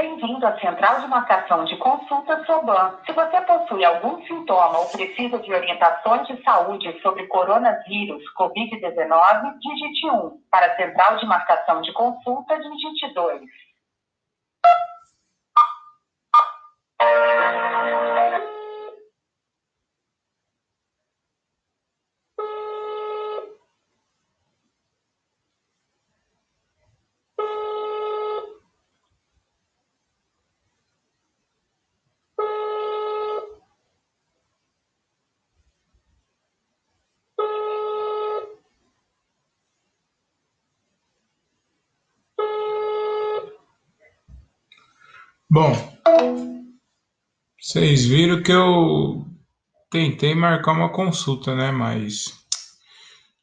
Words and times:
Bem-vindo 0.00 0.46
à 0.46 0.56
Central 0.60 1.00
de 1.00 1.08
Marcação 1.08 1.64
de 1.64 1.76
Consulta 1.78 2.44
Soban. 2.44 3.00
Se 3.04 3.10
você 3.10 3.40
possui 3.40 3.84
algum 3.84 4.24
sintoma 4.28 4.78
ou 4.78 4.86
precisa 4.90 5.40
de 5.40 5.52
orientações 5.52 6.24
de 6.28 6.40
saúde 6.44 6.96
sobre 7.02 7.26
coronavírus 7.26 8.22
Covid-19, 8.38 9.58
digite 9.58 10.08
1. 10.08 10.40
Para 10.52 10.66
a 10.66 10.76
Central 10.76 11.16
de 11.16 11.26
Marcação 11.26 11.82
de 11.82 11.92
Consulta, 11.92 12.56
digite 12.60 13.12
2. 13.12 13.40
Bom, 45.60 45.74
vocês 47.60 48.06
viram 48.06 48.40
que 48.44 48.52
eu 48.52 49.26
tentei 49.90 50.32
marcar 50.32 50.70
uma 50.70 50.92
consulta, 50.92 51.52
né? 51.56 51.72
Mas 51.72 52.46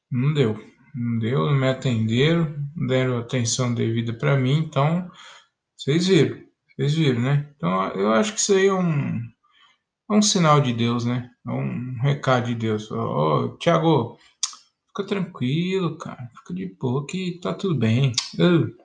não 0.10 0.34
deu. 0.34 0.58
Não 0.96 1.20
deu, 1.20 1.46
não 1.48 1.56
me 1.56 1.68
atenderam, 1.68 2.56
não 2.74 2.88
deram 2.88 3.18
atenção 3.18 3.74
devida 3.74 4.14
para 4.14 4.38
mim, 4.38 4.60
então 4.60 5.12
vocês 5.76 6.08
viram. 6.08 6.42
Vocês 6.78 6.94
viram, 6.94 7.20
né? 7.20 7.54
Então 7.58 7.86
eu 7.90 8.14
acho 8.14 8.32
que 8.32 8.40
isso 8.40 8.54
aí 8.54 8.68
é 8.68 8.74
um, 8.74 9.20
é 10.10 10.14
um 10.14 10.22
sinal 10.22 10.62
de 10.62 10.72
Deus, 10.72 11.04
né? 11.04 11.30
É 11.46 11.52
um 11.52 12.00
recado 12.02 12.46
de 12.46 12.56
Deus. 12.56 12.90
Ó, 12.94 13.44
oh, 13.44 13.58
Tiago, 13.58 14.18
fica 14.88 15.06
tranquilo, 15.06 15.98
cara. 15.98 16.32
Fica 16.38 16.54
de 16.54 16.78
boa 16.80 17.06
que 17.06 17.42
tá 17.42 17.54
tudo 17.54 17.76
bem. 17.76 18.14
Uh. 18.40 18.85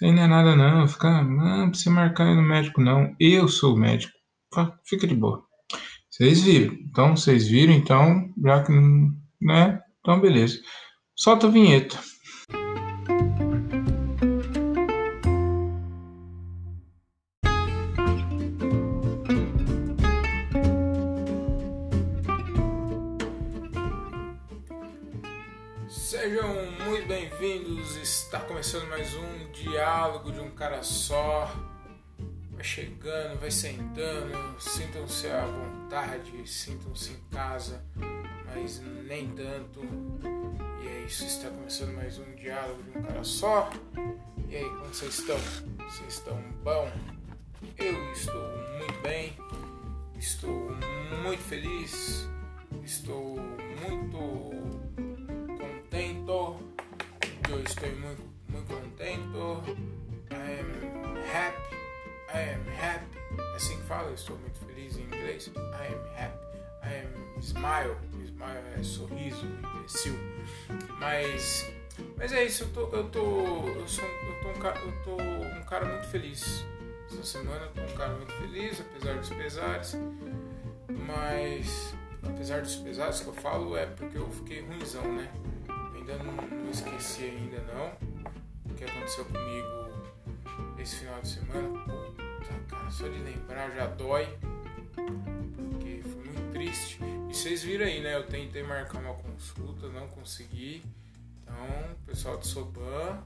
Isso 0.00 0.06
aí 0.06 0.12
não 0.12 0.22
é 0.22 0.26
nada 0.26 0.56
não, 0.56 0.88
fica, 0.88 1.22
não 1.22 1.68
precisa 1.68 1.90
marcar 1.90 2.34
no 2.34 2.40
médico 2.40 2.80
não. 2.80 3.14
Eu 3.20 3.46
sou 3.48 3.74
o 3.74 3.78
médico. 3.78 4.14
Fica 4.82 5.06
de 5.06 5.14
boa. 5.14 5.44
Vocês 6.10 6.42
viram. 6.42 6.72
Então, 6.72 7.14
vocês 7.14 7.46
viram, 7.46 7.74
então, 7.74 8.32
já 8.42 8.64
que, 8.64 8.72
né? 9.42 9.78
Então, 10.00 10.18
beleza. 10.18 10.58
Solta 11.14 11.48
a 11.48 11.50
vinheta. 11.50 11.98
Diálogo 30.10 30.32
de 30.32 30.40
um 30.40 30.50
cara 30.50 30.82
só. 30.82 31.54
Vai 32.50 32.64
chegando, 32.64 33.38
vai 33.38 33.50
sentando, 33.50 34.60
sintam-se 34.60 35.28
à 35.28 35.46
vontade, 35.46 36.48
sintam-se 36.48 37.12
em 37.12 37.20
casa, 37.30 37.82
mas 38.46 38.80
nem 39.06 39.28
tanto. 39.30 39.80
E 40.82 40.88
é 40.88 41.04
isso, 41.06 41.24
está 41.24 41.48
começando 41.48 41.94
mais 41.94 42.18
um 42.18 42.34
diálogo 42.34 42.82
de 42.82 42.98
um 42.98 43.02
cara 43.02 43.22
só. 43.22 43.70
E 44.48 44.56
aí, 44.56 44.64
como 44.64 44.86
vocês 44.86 45.20
estão? 45.20 45.38
Vocês 45.88 46.14
estão 46.14 46.42
bom? 46.64 46.90
Eu 47.78 48.12
estou 48.12 48.42
muito 48.78 49.00
bem, 49.02 49.32
estou 50.18 50.70
muito 51.22 51.42
feliz, 51.44 52.28
estou 52.84 53.38
muito 53.86 54.18
contente. 55.56 56.30
Eu 57.48 57.62
estou 57.64 57.90
muito 58.00 58.30
muito 58.50 58.74
contento. 58.74 59.99
Am 60.50 61.16
happy. 61.32 61.76
I 62.34 62.54
am 62.54 62.66
happy. 62.76 63.18
É 63.38 63.56
assim 63.56 63.76
que 63.76 63.84
fala, 63.84 64.10
estou 64.12 64.36
muito 64.38 64.58
feliz 64.66 64.96
em 64.96 65.02
inglês. 65.02 65.46
I 65.46 65.60
am 65.60 66.02
happy. 66.16 66.58
I 66.82 67.04
am 67.04 67.40
smile. 67.40 67.96
Smile 68.24 68.64
é 68.76 68.82
sorriso, 68.82 69.46
imbecil. 69.46 70.18
Mas, 70.98 71.72
mas 72.16 72.32
é 72.32 72.44
isso, 72.44 72.64
eu 72.64 72.68
tô, 72.70 72.96
eu 72.96 73.08
tô, 73.10 73.68
eu 73.68 73.86
sou, 73.86 74.04
eu 74.04 74.40
tô, 74.42 74.48
um, 74.48 74.66
eu 74.66 75.02
tô 75.04 75.16
um 75.16 75.62
cara 75.62 75.84
muito 75.84 76.08
feliz. 76.08 76.64
Essa 77.06 77.22
semana 77.22 77.66
eu 77.66 77.70
tô 77.70 77.82
um 77.82 77.96
cara 77.96 78.14
muito 78.14 78.32
feliz, 78.32 78.80
apesar 78.80 79.18
dos 79.18 79.28
pesares. 79.28 79.96
Mas, 80.88 81.94
apesar 82.24 82.62
dos 82.62 82.74
pesares 82.76 83.20
que 83.20 83.28
eu 83.28 83.34
falo, 83.34 83.76
é 83.76 83.86
porque 83.86 84.18
eu 84.18 84.28
fiquei 84.30 84.62
ruimzão, 84.62 85.12
né? 85.14 85.30
Ainda 85.94 86.16
não, 86.18 86.32
não 86.32 86.70
esqueci 86.70 87.24
ainda 87.24 87.60
não 87.72 88.10
que 88.80 88.84
aconteceu 88.84 89.26
comigo 89.26 89.68
esse 90.82 90.96
final 90.96 91.20
de 91.20 91.28
semana. 91.28 91.68
Puta, 91.68 92.54
cara, 92.68 92.90
só 92.90 93.08
de 93.08 93.18
lembrar 93.18 93.70
já 93.70 93.86
dói. 93.86 94.26
Porque 94.94 96.02
foi 96.02 96.24
muito 96.24 96.52
triste. 96.52 96.98
E 97.28 97.34
vocês 97.34 97.62
viram 97.62 97.86
aí, 97.86 98.02
né? 98.02 98.16
Eu 98.16 98.26
tentei 98.26 98.62
marcar 98.62 98.98
uma 98.98 99.14
consulta, 99.14 99.88
não 99.88 100.08
consegui. 100.08 100.82
Então, 101.42 101.96
pessoal 102.06 102.38
de 102.38 102.46
Soban. 102.46 103.22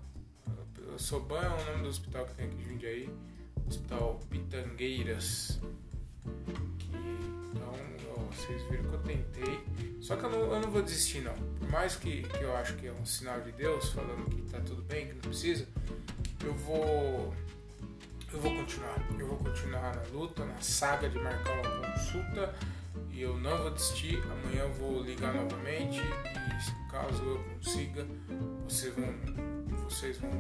Soban 0.99 1.41
é 1.41 1.49
o 1.49 1.73
nome 1.73 1.83
do 1.83 1.89
hospital 1.89 2.27
que 2.27 2.35
tem 2.35 2.47
aqui 2.47 2.57
em 2.57 2.65
Jundiaí. 2.65 3.11
Hospital 3.67 4.21
Pitangueiras. 4.29 5.61
Que, 6.79 6.89
então, 7.53 7.73
ó, 8.17 8.21
vocês 8.33 8.63
viram 8.69 8.85
que 8.85 8.95
eu 8.95 9.03
tentei. 9.03 9.61
Só 10.01 10.17
que 10.17 10.25
eu 10.25 10.31
não, 10.31 10.39
eu 10.53 10.61
não 10.61 10.71
vou 10.71 10.83
desistir, 10.83 11.23
não. 11.23 11.35
Por 11.35 11.71
mais 11.71 11.97
que, 11.97 12.23
que 12.23 12.43
eu 12.43 12.55
acho 12.57 12.75
que 12.75 12.87
é 12.87 12.93
um 12.93 13.07
sinal 13.07 13.41
de 13.41 13.53
Deus 13.53 13.91
falando 13.91 14.29
que 14.29 14.43
tá 14.51 14.61
tudo 14.61 14.83
bem, 14.83 15.09
que 15.09 15.15
não 15.15 15.23
precisa, 15.23 15.67
eu 16.45 16.55
vou. 16.55 17.35
Eu 18.33 18.41
vou 18.41 18.57
continuar. 18.57 18.97
Eu 19.19 19.27
vou 19.27 19.39
continuar 19.39 19.97
na 19.97 20.03
luta, 20.13 20.45
na 20.45 20.61
saga 20.61 21.09
de 21.09 21.19
marcar 21.19 21.53
uma 21.53 21.89
consulta. 21.89 22.55
E 23.11 23.23
eu 23.23 23.37
não 23.39 23.57
vou 23.59 23.71
desistir. 23.71 24.23
Amanhã 24.23 24.63
eu 24.63 24.73
vou 24.73 25.03
ligar 25.03 25.33
novamente. 25.35 26.01
E 26.01 26.91
caso 26.91 27.23
eu 27.23 27.45
consiga, 27.55 28.07
vocês 28.69 28.95
vão. 28.95 29.15
Vocês 29.85 30.19
vão. 30.19 30.31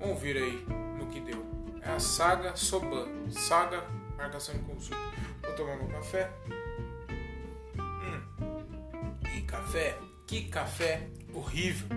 Ouvir 0.00 0.36
aí 0.36 0.64
no 0.98 1.06
que 1.06 1.20
deu. 1.20 1.44
É 1.82 1.90
a 1.90 2.00
saga 2.00 2.56
Soban. 2.56 3.08
Saga 3.30 3.84
marcação 4.16 4.54
de 4.54 4.62
consulta. 4.62 5.02
Vou 5.42 5.54
tomar 5.54 5.76
meu 5.76 5.88
café 5.88 6.30
café, 9.68 9.98
que 10.26 10.44
café 10.44 11.08
horrível, 11.34 11.88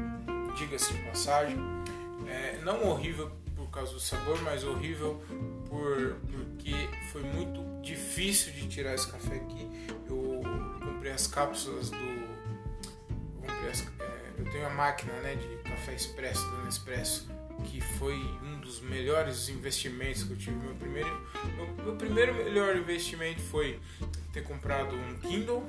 diga-se 0.57 0.93
de 0.93 0.99
passagem. 1.03 1.57
É, 2.27 2.59
não 2.63 2.87
horrível 2.87 3.31
por 3.55 3.69
causa 3.69 3.93
do 3.93 3.99
sabor, 3.99 4.41
mas 4.41 4.63
horrível 4.63 5.21
por, 5.69 6.15
porque 6.29 6.73
foi 7.11 7.23
muito 7.23 7.81
difícil 7.81 8.53
de 8.53 8.67
tirar 8.67 8.95
esse 8.95 9.07
café 9.07 9.35
aqui. 9.35 9.67
Eu 10.07 10.41
comprei 10.79 11.11
as 11.11 11.27
cápsulas 11.27 11.89
do. 11.89 11.97
Eu, 11.97 13.69
as, 13.69 13.81
é, 13.81 14.31
eu 14.37 14.45
tenho 14.51 14.65
a 14.65 14.69
máquina 14.69 15.13
né, 15.21 15.35
de 15.35 15.69
café 15.69 15.93
expresso 15.93 16.43
do 16.51 16.65
Nespresso 16.65 17.29
que 17.63 17.79
foi 17.79 18.15
um 18.15 18.59
dos 18.59 18.81
melhores 18.81 19.47
investimentos 19.49 20.23
que 20.23 20.31
eu 20.31 20.37
tive. 20.37 20.55
Meu 20.55 20.73
primeiro, 20.75 21.27
meu, 21.55 21.85
meu 21.85 21.95
primeiro 21.95 22.33
melhor 22.33 22.75
investimento 22.75 23.39
foi 23.39 23.79
ter 24.33 24.43
comprado 24.43 24.95
um 24.95 25.19
Kindle 25.19 25.63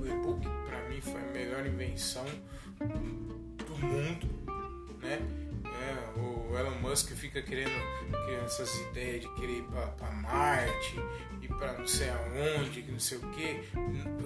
o 0.00 0.06
e-book 0.06 0.46
para 0.66 0.88
mim 0.88 1.00
foi 1.00 1.20
a 1.20 1.32
melhor 1.32 1.66
invenção 1.66 2.24
do 2.78 3.86
mundo, 3.86 4.28
né? 5.00 5.20
É, 5.64 6.20
o 6.20 6.56
Elon 6.56 6.78
Musk 6.80 7.12
fica 7.12 7.40
querendo, 7.42 7.70
essas 8.44 8.74
ideias 8.80 9.22
de 9.22 9.34
querer 9.34 9.58
ir 9.58 9.64
para 9.96 10.10
Marte 10.10 10.96
e 11.40 11.48
para 11.48 11.74
não 11.74 11.86
sei 11.86 12.08
aonde, 12.10 12.82
que 12.82 12.90
não 12.90 12.98
sei 12.98 13.18
o 13.18 13.30
que, 13.30 13.62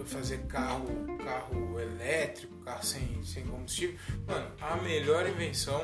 fazer 0.06 0.38
carro, 0.46 0.88
carro 1.24 1.78
elétrico, 1.80 2.56
carro 2.64 2.84
sem, 2.84 3.22
sem 3.22 3.44
combustível. 3.44 3.98
Mano, 4.26 4.50
a 4.60 4.76
melhor 4.76 5.28
invenção 5.28 5.80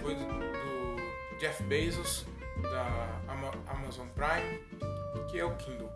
foi 0.00 0.14
do, 0.14 0.24
do 0.24 1.38
Jeff 1.38 1.62
Bezos, 1.64 2.26
da 2.62 3.20
Amazon 3.68 4.08
Prime, 4.08 4.60
que 5.30 5.38
é 5.38 5.44
o 5.44 5.54
Kindle. 5.56 5.90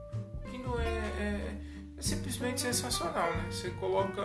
O 0.44 0.50
Kindle 0.50 0.80
é, 0.80 0.84
é 0.84 1.72
é 2.02 2.04
simplesmente 2.04 2.60
sensacional, 2.60 3.32
né? 3.32 3.46
Você 3.48 3.70
coloca 3.70 4.22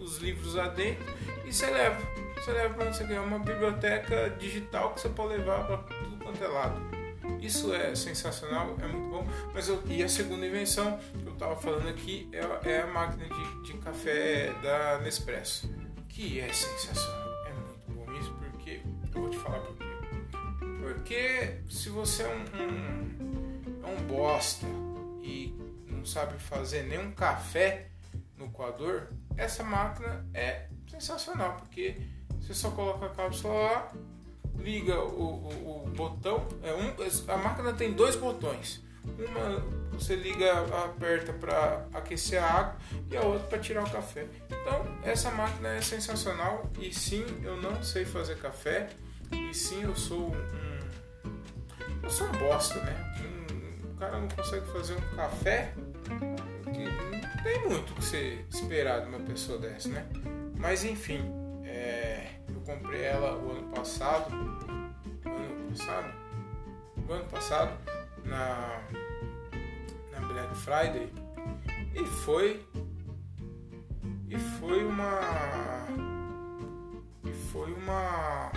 os 0.00 0.18
livros 0.18 0.54
lá 0.54 0.66
dentro 0.66 1.04
e 1.46 1.52
você 1.52 1.70
leva. 1.70 2.02
Você 2.36 2.52
leva 2.52 2.74
para 2.74 2.92
você. 2.92 3.04
É 3.04 3.20
uma 3.20 3.38
biblioteca 3.38 4.30
digital 4.38 4.92
que 4.92 5.00
você 5.00 5.08
pode 5.08 5.36
levar 5.36 5.66
para 5.66 5.78
tudo 5.78 6.16
quanto 6.24 6.42
é 6.42 6.48
lado. 6.48 7.04
Isso 7.40 7.74
é 7.74 7.94
sensacional, 7.94 8.76
é 8.80 8.86
muito 8.86 9.10
bom. 9.10 9.26
Mas 9.52 9.68
eu, 9.68 9.82
e 9.86 10.02
a 10.02 10.08
segunda 10.08 10.46
invenção 10.46 10.98
que 10.98 11.26
eu 11.26 11.32
estava 11.32 11.56
falando 11.56 11.88
aqui 11.88 12.28
é, 12.32 12.70
é, 12.70 12.82
a 12.82 12.86
máquina 12.86 13.24
de, 13.24 13.62
de 13.62 13.78
café 13.78 14.52
da 14.62 14.98
Nespresso, 15.00 15.70
que 16.08 16.40
é 16.40 16.52
sensacional. 16.52 17.28
É 17.46 17.52
muito 17.52 17.92
bom 17.92 18.12
isso 18.18 18.32
porque 18.34 18.80
eu 19.14 19.20
vou 19.20 19.30
te 19.30 19.38
falar 19.38 19.60
por 19.60 19.76
quê. 19.76 19.84
Porque 20.80 21.60
se 21.68 21.88
você 21.88 22.22
é 22.22 22.28
um, 22.28 22.62
um, 22.62 23.82
é 23.82 23.86
um 23.86 24.06
bosta 24.06 24.66
e 25.22 25.54
não 25.86 26.04
sabe 26.04 26.38
fazer 26.38 26.84
nenhum 26.84 27.12
café 27.12 27.88
no 28.36 28.50
coador, 28.50 29.08
essa 29.36 29.62
máquina 29.62 30.26
é 30.34 30.66
sensacional, 30.86 31.56
porque 31.56 31.96
você 32.44 32.54
só 32.54 32.70
coloca 32.70 33.06
a 33.06 33.08
cápsula 33.08 33.54
lá, 33.54 33.92
liga 34.58 35.00
o, 35.00 35.22
o, 35.22 35.84
o 35.86 35.90
botão, 35.90 36.46
é 36.62 36.74
um, 36.74 37.32
a 37.32 37.36
máquina 37.38 37.72
tem 37.72 37.92
dois 37.92 38.16
botões. 38.16 38.82
Uma 39.04 39.62
você 39.98 40.16
liga, 40.16 40.52
aperta 40.84 41.32
para 41.32 41.86
aquecer 41.94 42.42
a 42.42 42.46
água 42.46 42.76
e 43.10 43.16
a 43.16 43.22
outra 43.22 43.46
para 43.46 43.58
tirar 43.58 43.84
o 43.84 43.90
café. 43.90 44.26
Então 44.46 44.86
essa 45.04 45.30
máquina 45.30 45.68
é 45.68 45.80
sensacional 45.80 46.70
e 46.78 46.92
sim, 46.92 47.24
eu 47.42 47.56
não 47.60 47.82
sei 47.82 48.04
fazer 48.04 48.36
café 48.38 48.88
e 49.32 49.54
sim, 49.54 49.82
eu 49.82 49.94
sou 49.94 50.30
um, 50.30 51.30
eu 52.02 52.10
sou 52.10 52.26
um 52.26 52.32
bosta, 52.32 52.74
né? 52.80 53.14
Um, 53.20 53.90
o 53.90 53.94
cara 53.96 54.18
não 54.18 54.28
consegue 54.28 54.66
fazer 54.66 54.94
um 54.94 55.16
café 55.16 55.72
que 56.64 56.84
não 56.84 57.42
tem 57.42 57.68
muito 57.68 57.92
o 57.92 57.96
que 57.96 58.04
ser 58.04 58.44
esperado 58.50 59.08
de 59.08 59.16
uma 59.16 59.24
pessoa 59.24 59.58
dessa, 59.58 59.88
né? 59.88 60.06
Mas 60.56 60.84
enfim, 60.84 61.22
comprei 62.64 63.02
ela 63.02 63.36
o 63.36 63.50
ano 63.50 63.68
passado, 63.74 64.34
ano 65.24 65.70
passado, 65.70 66.14
o 67.08 67.12
ano 67.12 67.24
passado 67.26 67.78
na 68.24 68.80
Black 70.34 70.54
Friday 70.56 71.12
e 71.94 72.04
foi 72.04 72.66
e 74.28 74.38
foi 74.58 74.84
uma 74.84 75.20
e 77.24 77.32
foi 77.52 77.72
uma 77.72 78.50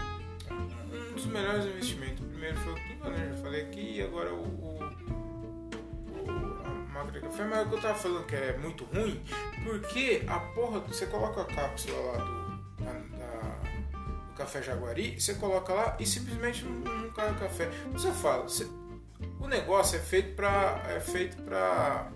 um 0.50 1.14
dos 1.14 1.26
melhores 1.28 1.66
investimentos. 1.66 2.26
Primeiro 2.26 2.58
foi 2.58 2.74
o 2.74 2.76
Kiva, 2.76 3.10
né? 3.10 3.34
Já 3.36 3.44
falei 3.44 3.62
aqui 3.64 3.98
e 3.98 4.02
agora 4.02 4.34
o, 4.34 4.44
o, 4.44 4.78
máquina 6.94 7.46
mas 7.50 7.66
o 7.66 7.70
que 7.70 7.76
eu 7.76 7.82
tava 7.82 7.96
falando 7.96 8.26
que 8.26 8.36
é 8.36 8.58
muito 8.58 8.86
ruim, 8.86 9.24
porque 9.64 10.24
a 10.28 10.40
porra, 10.40 10.80
você 10.80 11.06
coloca 11.06 11.42
a 11.42 11.46
cápsula 11.46 11.98
lá 12.00 12.18
do 12.24 12.37
café 14.38 14.62
Jaguari, 14.62 15.20
você 15.20 15.34
coloca 15.34 15.74
lá 15.74 15.98
e 16.00 16.06
simplesmente 16.06 16.64
não, 16.64 17.10
cai 17.12 17.32
o 17.32 17.36
café. 17.36 17.70
Você 17.92 18.12
fala, 18.12 18.44
você, 18.44 18.68
o 19.40 19.48
negócio 19.48 19.98
é 19.98 20.02
feito 20.02 20.36
para 20.36 20.82
é 20.88 21.00
feito 21.00 21.42
para 21.44 22.10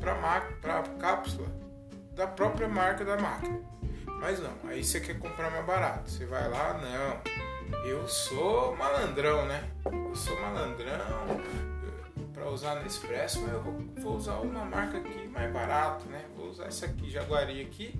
para 0.00 0.82
cápsula 0.98 1.48
da 2.14 2.26
própria 2.26 2.68
marca 2.68 3.04
da 3.04 3.16
máquina. 3.16 3.60
Mas 4.20 4.38
não, 4.38 4.52
aí 4.64 4.84
você 4.84 5.00
quer 5.00 5.18
comprar 5.18 5.50
mais 5.50 5.64
barato. 5.64 6.10
Você 6.10 6.26
vai 6.26 6.48
lá, 6.48 6.74
não. 6.74 7.40
Eu 7.84 8.06
sou 8.08 8.76
malandrão, 8.76 9.46
né? 9.46 9.70
Eu 9.86 10.14
sou 10.14 10.38
malandrão 10.40 11.40
para 12.34 12.48
usar 12.50 12.74
no 12.76 12.86
Expresso, 12.86 13.40
mas 13.42 13.52
eu 13.52 13.62
vou, 13.62 13.74
vou, 13.98 14.16
usar 14.16 14.34
uma 14.36 14.64
marca 14.64 14.98
aqui 14.98 15.28
mais 15.28 15.52
barato, 15.52 16.06
né? 16.06 16.24
Vou 16.36 16.48
usar 16.48 16.66
essa 16.66 16.86
aqui, 16.86 17.10
Jaguari 17.10 17.60
aqui, 17.62 17.94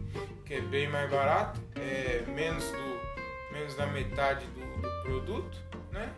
que 0.45 0.55
é 0.55 0.61
bem 0.61 0.89
mais 0.89 1.11
barato, 1.11 1.61
é 1.77 2.25
menos 2.27 2.65
do 2.65 3.10
menos 3.53 3.75
da 3.75 3.87
metade 3.87 4.47
do, 4.47 4.61
do 4.83 5.03
produto, 5.03 5.59
né? 5.91 6.13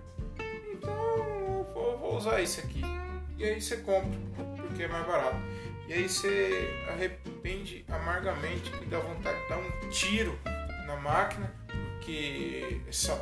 Então 0.73 1.67
vou, 1.73 1.99
vou 1.99 2.17
usar 2.17 2.41
isso 2.41 2.61
aqui. 2.61 2.83
E 3.39 3.45
aí 3.45 3.61
você 3.61 3.79
compra, 3.79 4.19
porque 4.57 4.85
é 4.85 4.89
mais 4.89 5.07
barato. 5.07 5.37
E 5.89 5.93
aí 5.93 6.09
você 6.09 6.87
arrepende 6.89 7.85
amargamente 7.89 8.73
e 8.81 8.87
dá 8.87 8.99
vontade 8.99 9.41
de 9.43 9.49
dar 9.49 9.59
um 9.59 9.91
tiro 9.91 10.39
na 10.87 10.97
máquina, 10.97 11.53
porque 11.67 12.81
essa 12.89 13.15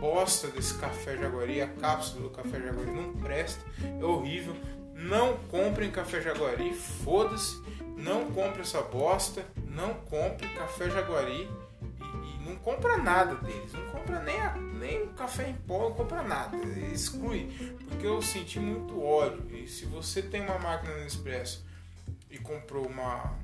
bosta 0.00 0.48
desse 0.48 0.78
café 0.78 1.16
Jaguari, 1.16 1.60
a 1.62 1.68
cápsula 1.68 2.22
do 2.22 2.30
café 2.30 2.60
Jaguari 2.60 2.90
não 2.90 3.12
presta, 3.14 3.64
é 3.82 4.04
horrível. 4.04 4.54
Não 4.94 5.38
comprem 5.48 5.90
café 5.90 6.20
Jaguari, 6.20 6.74
foda-se. 6.74 7.60
Não 7.96 8.30
compre 8.32 8.62
essa 8.62 8.80
bosta, 8.82 9.44
não 9.66 9.94
compre 9.94 10.48
café 10.48 10.90
Jaguari 10.90 11.48
não 12.50 12.56
compra 12.56 12.96
nada 12.98 13.36
deles, 13.36 13.72
não 13.72 13.86
compra 13.90 14.22
nem, 14.22 14.40
a, 14.40 14.54
nem 14.56 15.08
café 15.08 15.48
em 15.48 15.54
pó, 15.54 15.88
não 15.88 15.94
compra 15.94 16.22
nada, 16.22 16.56
exclui, 16.92 17.48
porque 17.88 18.06
eu 18.06 18.20
senti 18.20 18.60
muito 18.60 19.02
ódio. 19.02 19.44
E 19.56 19.66
se 19.66 19.84
você 19.86 20.22
tem 20.22 20.42
uma 20.42 20.58
máquina 20.58 20.96
no 20.96 21.06
Expresso 21.06 21.64
e 22.30 22.38
comprou 22.38 22.86
uma 22.86 23.38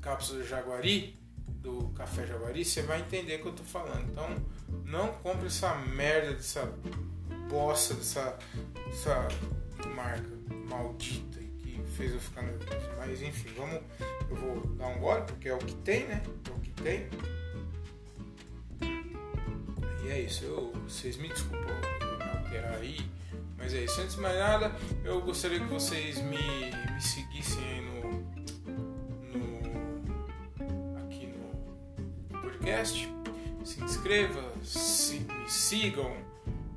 cápsula 0.00 0.44
Jaguari, 0.44 1.18
do 1.66 1.88
café 1.88 2.26
Jaguari, 2.26 2.64
você 2.64 2.82
vai 2.82 3.00
entender 3.00 3.36
o 3.36 3.42
que 3.42 3.48
eu 3.48 3.52
tô 3.52 3.64
falando. 3.64 4.08
Então, 4.10 4.36
não 4.84 5.08
compre 5.14 5.46
essa 5.46 5.74
merda 5.74 6.32
dessa 6.32 6.72
bosta 7.48 7.94
dessa, 7.94 8.38
dessa 8.86 9.28
marca 9.94 10.28
maldita 10.68 11.38
que 11.58 11.82
fez 11.96 12.12
eu 12.12 12.20
ficar 12.20 12.42
nervoso. 12.42 12.88
Mas 12.98 13.22
enfim, 13.22 13.52
vamos. 13.56 13.82
Eu 14.28 14.36
vou 14.36 14.60
dar 14.74 14.88
um 14.88 14.98
gole 14.98 15.22
porque 15.22 15.48
é 15.48 15.54
o 15.54 15.58
que 15.58 15.74
tem, 15.76 16.06
né? 16.06 16.22
É 16.24 16.50
o 16.50 16.60
que 16.60 16.70
tem. 16.82 17.08
E 20.06 20.08
é 20.08 20.20
isso, 20.20 20.44
eu, 20.44 20.72
vocês 20.86 21.16
me 21.16 21.28
desculpam 21.28 21.66
me 21.66 22.38
alterar 22.38 22.74
aí, 22.74 23.00
mas 23.58 23.74
é 23.74 23.82
isso. 23.82 24.00
Antes 24.00 24.14
de 24.14 24.20
mais 24.20 24.38
nada, 24.38 24.72
eu 25.02 25.20
gostaria 25.20 25.58
que 25.58 25.66
vocês 25.66 26.20
me, 26.20 26.36
me 26.36 27.00
seguissem 27.00 27.60
aí 27.64 27.80
no, 27.80 28.12
no 29.32 30.98
aqui 30.98 31.26
no 32.30 32.40
podcast. 32.40 33.12
Se 33.64 33.82
inscreva, 33.82 34.44
se, 34.62 35.18
me 35.18 35.50
sigam, 35.50 36.16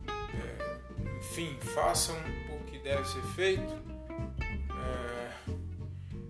é, 0.08 0.80
enfim, 1.20 1.56
façam 1.76 2.16
o 2.50 2.64
que 2.66 2.80
deve 2.80 3.08
ser 3.08 3.22
feito. 3.36 3.78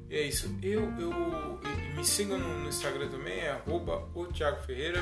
É, 0.10 0.18
é 0.18 0.22
isso. 0.24 0.54
Eu, 0.62 0.81
eu, 1.00 1.62
me 1.95 2.04
sigam 2.04 2.38
no, 2.38 2.68
Instagram 2.68 3.07
também, 3.07 3.40
é 3.40 3.52
arroba 3.52 4.06
o 4.13 4.25
Thiago 4.25 4.62
Ferreira 4.66 5.02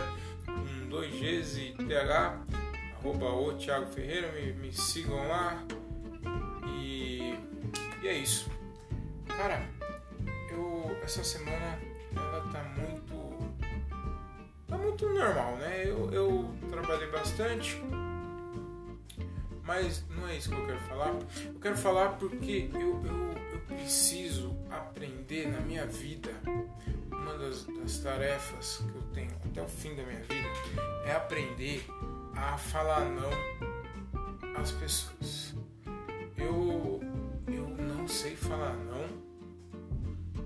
com 0.57 0.89
dois 0.89 1.13
Gs 1.13 1.59
e 1.59 1.74
TH, 1.74 2.42
arroba 2.98 3.25
o 3.25 3.54
Thiago 3.54 3.86
Ferreira, 3.88 4.31
me, 4.31 4.54
me 4.54 4.74
sigam 4.74 5.27
lá. 5.27 5.63
E, 6.68 7.38
e 8.01 8.07
é 8.07 8.13
isso. 8.13 8.50
Cara, 9.27 9.69
eu 10.51 10.98
essa 11.04 11.24
semana 11.24 11.80
ela 12.15 12.48
tá 12.51 12.63
muito. 12.63 13.54
tá 14.68 14.77
muito 14.77 15.09
normal, 15.09 15.56
né? 15.57 15.83
Eu, 15.86 16.12
eu 16.12 16.56
trabalhei 16.69 17.07
bastante. 17.10 17.81
Mas 19.63 20.05
não 20.10 20.27
é 20.27 20.38
isso 20.38 20.50
que 20.50 20.55
eu 20.55 20.65
quero 20.65 20.79
falar. 20.81 21.13
Eu 21.46 21.60
quero 21.62 21.77
falar 21.77 22.10
porque 22.17 22.70
eu, 22.74 23.01
eu, 23.05 23.34
eu 23.53 23.60
preciso 23.67 24.55
aprender 24.70 25.48
na 25.50 25.60
minha 25.60 25.86
vida 25.86 26.31
uma 27.12 27.38
das, 27.38 27.65
das, 27.65 27.98
tarefas 28.00 28.77
que 28.77 28.96
eu 28.96 29.03
tenho 29.17 29.31
até 29.45 29.62
o 29.63 29.67
fim 29.67 29.95
da 29.95 30.03
minha 30.03 30.19
vida 30.19 30.47
é 31.03 31.12
aprender 31.13 31.83
a 32.36 32.55
falar 32.55 33.05
não 33.05 33.31
às 34.55 34.71
pessoas. 34.71 35.55
Eu, 36.38 37.01
eu 37.47 37.67
não 37.67 38.07
sei 38.07 38.36
falar 38.36 38.75
não, 38.75 39.07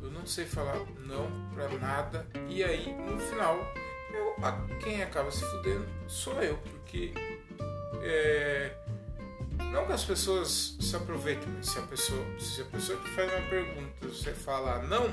eu 0.02 0.10
não 0.12 0.26
sei 0.26 0.46
falar 0.46 0.78
não 1.06 1.28
pra 1.54 1.68
nada, 1.80 2.26
e 2.48 2.64
aí 2.64 2.94
no 2.94 3.20
final 3.20 3.58
eu, 4.14 4.36
quem 4.80 5.04
acaba 5.04 5.30
se 5.32 5.44
fudendo 5.44 5.86
sou 6.08 6.42
eu, 6.42 6.58
porque 6.58 7.14
é, 8.02 8.74
não 9.74 9.86
que 9.86 9.92
as 9.92 10.06
pessoas 10.06 10.78
se 10.80 10.96
aproveitem, 10.96 11.50
mas 11.58 11.68
se 11.68 11.78
a 11.78 11.82
pessoa, 11.82 12.26
se 12.40 12.62
a 12.62 12.66
pessoa 12.66 12.98
que 13.00 13.10
faz 13.10 13.30
uma 13.34 13.50
pergunta 13.50 14.08
você 14.08 14.34
falar 14.34 14.84
não, 14.84 15.04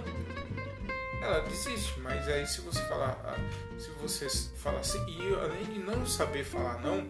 ela 1.22 1.40
desiste. 1.40 1.98
Mas 2.00 2.28
aí 2.28 2.46
se 2.46 2.60
você 2.60 2.80
falar, 2.82 3.20
ah, 3.24 3.78
se 3.78 3.90
você 4.00 4.28
falar 4.56 4.80
assim, 4.80 5.04
e 5.08 5.26
eu, 5.26 5.42
além 5.42 5.64
de 5.64 5.78
não 5.78 6.06
saber 6.06 6.44
falar 6.44 6.80
não, 6.80 7.08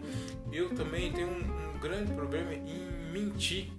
eu 0.51 0.69
também 0.75 1.11
tenho 1.11 1.29
um, 1.29 1.75
um 1.75 1.79
grande 1.79 2.13
problema 2.13 2.53
em 2.53 3.11
mentir. 3.11 3.71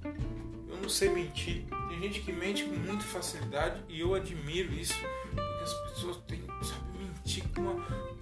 Eu 0.69 0.77
não 0.77 0.89
sei 0.89 1.11
mentir. 1.11 1.65
Tem 1.89 2.01
gente 2.01 2.21
que 2.21 2.33
mente 2.33 2.65
com 2.65 2.75
muita 2.75 3.05
facilidade 3.05 3.83
e 3.89 4.01
eu 4.01 4.15
admiro 4.15 4.73
isso, 4.73 4.95
porque 5.35 5.63
as 5.63 5.73
pessoas 5.91 6.17
têm, 6.29 6.43
sabe, 6.63 6.99
mentir 6.99 7.45
com 7.55 7.61
uma 7.63 8.21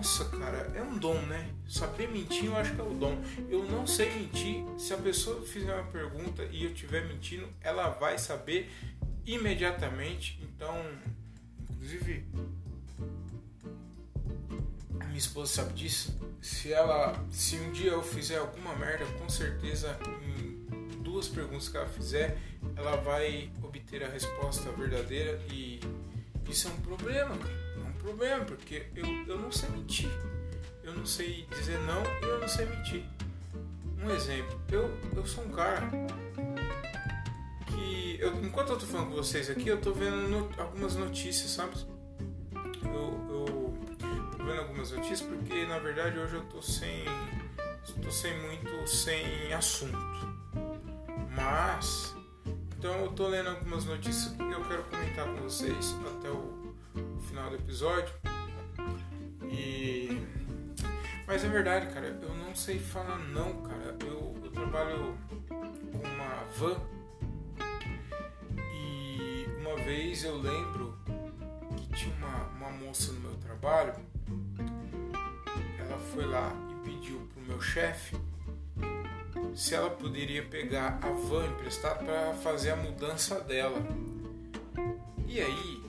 nossa, 0.00 0.24
cara, 0.26 0.70
é 0.74 0.82
um 0.82 0.98
dom, 0.98 1.20
né? 1.22 1.50
Saber 1.66 2.08
mentir 2.08 2.46
eu 2.46 2.56
acho 2.56 2.74
que 2.74 2.80
é 2.80 2.84
o 2.84 2.94
dom. 2.94 3.16
Eu 3.48 3.64
não 3.64 3.86
sei 3.86 4.10
mentir. 4.10 4.64
Se 4.78 4.92
a 4.92 4.96
pessoa 4.98 5.42
fizer 5.42 5.74
uma 5.74 5.90
pergunta 5.90 6.42
e 6.50 6.64
eu 6.64 6.70
estiver 6.70 7.06
mentindo, 7.06 7.48
ela 7.60 7.88
vai 7.88 8.18
saber 8.18 8.70
imediatamente. 9.26 10.38
Então, 10.42 10.74
Inclusive, 11.80 12.26
a 15.00 15.04
minha 15.06 15.18
esposa 15.18 15.50
sabe 15.50 15.72
disso. 15.72 16.14
Se 16.42 16.72
ela, 16.72 17.18
se 17.30 17.56
um 17.56 17.72
dia 17.72 17.92
eu 17.92 18.02
fizer 18.02 18.36
alguma 18.38 18.76
merda, 18.76 19.06
com 19.18 19.28
certeza 19.30 19.98
em 20.22 21.02
duas 21.02 21.26
perguntas 21.26 21.70
que 21.70 21.76
ela 21.78 21.86
fizer, 21.86 22.36
ela 22.76 22.96
vai 22.96 23.50
obter 23.62 24.04
a 24.04 24.08
resposta 24.08 24.70
verdadeira 24.72 25.40
e 25.50 25.80
isso 26.48 26.68
é 26.68 26.70
um 26.70 26.80
problema. 26.82 27.34
É 27.76 27.88
um 27.88 27.92
problema 27.94 28.44
porque 28.44 28.86
eu, 28.94 29.06
eu 29.26 29.38
não 29.38 29.50
sei 29.50 29.70
mentir. 29.70 30.10
Eu 30.84 30.94
não 30.94 31.06
sei 31.06 31.46
dizer 31.50 31.78
não 31.80 32.02
e 32.02 32.24
eu 32.24 32.40
não 32.40 32.48
sei 32.48 32.66
mentir. 32.66 33.04
um 34.02 34.10
exemplo. 34.10 34.60
Eu, 34.70 34.90
eu 35.16 35.26
sou 35.26 35.44
um 35.44 35.50
cara 35.50 35.88
que. 37.66 38.09
Eu, 38.20 38.34
enquanto 38.44 38.68
eu 38.68 38.78
tô 38.78 38.84
falando 38.84 39.08
com 39.08 39.14
vocês 39.14 39.48
aqui, 39.48 39.66
eu 39.66 39.80
tô 39.80 39.94
vendo 39.94 40.28
no, 40.28 40.50
algumas 40.60 40.94
notícias, 40.94 41.52
sabe? 41.52 41.74
Eu, 42.84 43.18
eu 43.30 43.74
tô 44.36 44.44
vendo 44.44 44.60
algumas 44.60 44.90
notícias 44.90 45.22
porque 45.22 45.64
na 45.64 45.78
verdade 45.78 46.18
hoje 46.18 46.34
eu 46.34 46.42
tô 46.42 46.60
sem. 46.60 47.04
Estou 47.82 48.12
sem 48.12 48.38
muito 48.42 48.86
sem 48.86 49.50
assunto. 49.54 49.96
Mas. 51.34 52.14
Então 52.76 52.92
eu 52.96 53.12
tô 53.12 53.26
lendo 53.26 53.48
algumas 53.48 53.86
notícias 53.86 54.36
que 54.36 54.42
eu 54.42 54.64
quero 54.64 54.82
comentar 54.84 55.24
com 55.24 55.36
vocês 55.36 55.96
até 56.18 56.28
o, 56.28 56.76
o 56.94 57.20
final 57.22 57.48
do 57.48 57.56
episódio. 57.56 58.12
E. 59.50 60.26
Mas 61.26 61.42
é 61.42 61.48
verdade, 61.48 61.86
cara, 61.86 62.18
eu 62.20 62.34
não 62.34 62.54
sei 62.54 62.78
falar 62.78 63.16
não, 63.16 63.62
cara. 63.62 63.96
Eu, 64.04 64.36
eu 64.44 64.50
trabalho 64.50 65.16
com 65.48 66.06
uma 66.06 66.44
van 66.58 66.99
uma 69.70 69.84
vez 69.84 70.24
eu 70.24 70.36
lembro 70.36 70.98
que 71.76 71.86
tinha 71.92 72.14
uma, 72.16 72.46
uma 72.56 72.70
moça 72.70 73.12
no 73.12 73.20
meu 73.20 73.34
trabalho. 73.36 73.94
Ela 75.78 75.96
foi 76.12 76.26
lá 76.26 76.52
e 76.70 76.88
pediu 76.88 77.28
pro 77.32 77.42
meu 77.42 77.60
chefe 77.60 78.16
se 79.54 79.74
ela 79.74 79.90
poderia 79.90 80.42
pegar 80.44 80.98
a 81.00 81.10
van 81.10 81.46
emprestada 81.46 82.04
para 82.04 82.34
fazer 82.34 82.70
a 82.70 82.76
mudança 82.76 83.40
dela. 83.40 83.80
E 85.28 85.40
aí, 85.40 85.82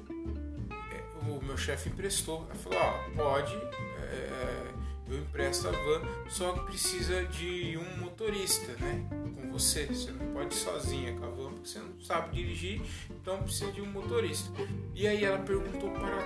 é, 0.91 1.27
o 1.27 1.43
meu 1.43 1.57
chefe 1.57 1.89
emprestou. 1.89 2.45
Ela 2.51 2.55
falou: 2.55 2.79
Ó, 2.79 3.15
pode, 3.15 3.55
é, 3.55 4.71
eu 5.11 5.19
empresto 5.19 5.67
a 5.67 5.71
van, 5.71 6.01
só 6.29 6.53
que 6.53 6.65
precisa 6.65 7.23
de 7.25 7.77
um 7.77 7.97
motorista, 7.97 8.71
né? 8.79 9.05
Com 9.35 9.51
você. 9.51 9.85
Você 9.85 10.11
não 10.11 10.33
pode 10.33 10.55
ir 10.55 10.57
sozinha 10.57 11.13
com 11.13 11.25
a 11.25 11.29
van 11.29 11.53
porque 11.53 11.67
você 11.67 11.79
não 11.79 11.99
sabe 12.01 12.35
dirigir, 12.35 12.81
então 13.09 13.43
precisa 13.43 13.71
de 13.71 13.81
um 13.81 13.87
motorista. 13.87 14.49
E 14.95 15.05
aí 15.07 15.23
ela 15.23 15.39
perguntou 15.39 15.91
para 15.91 16.17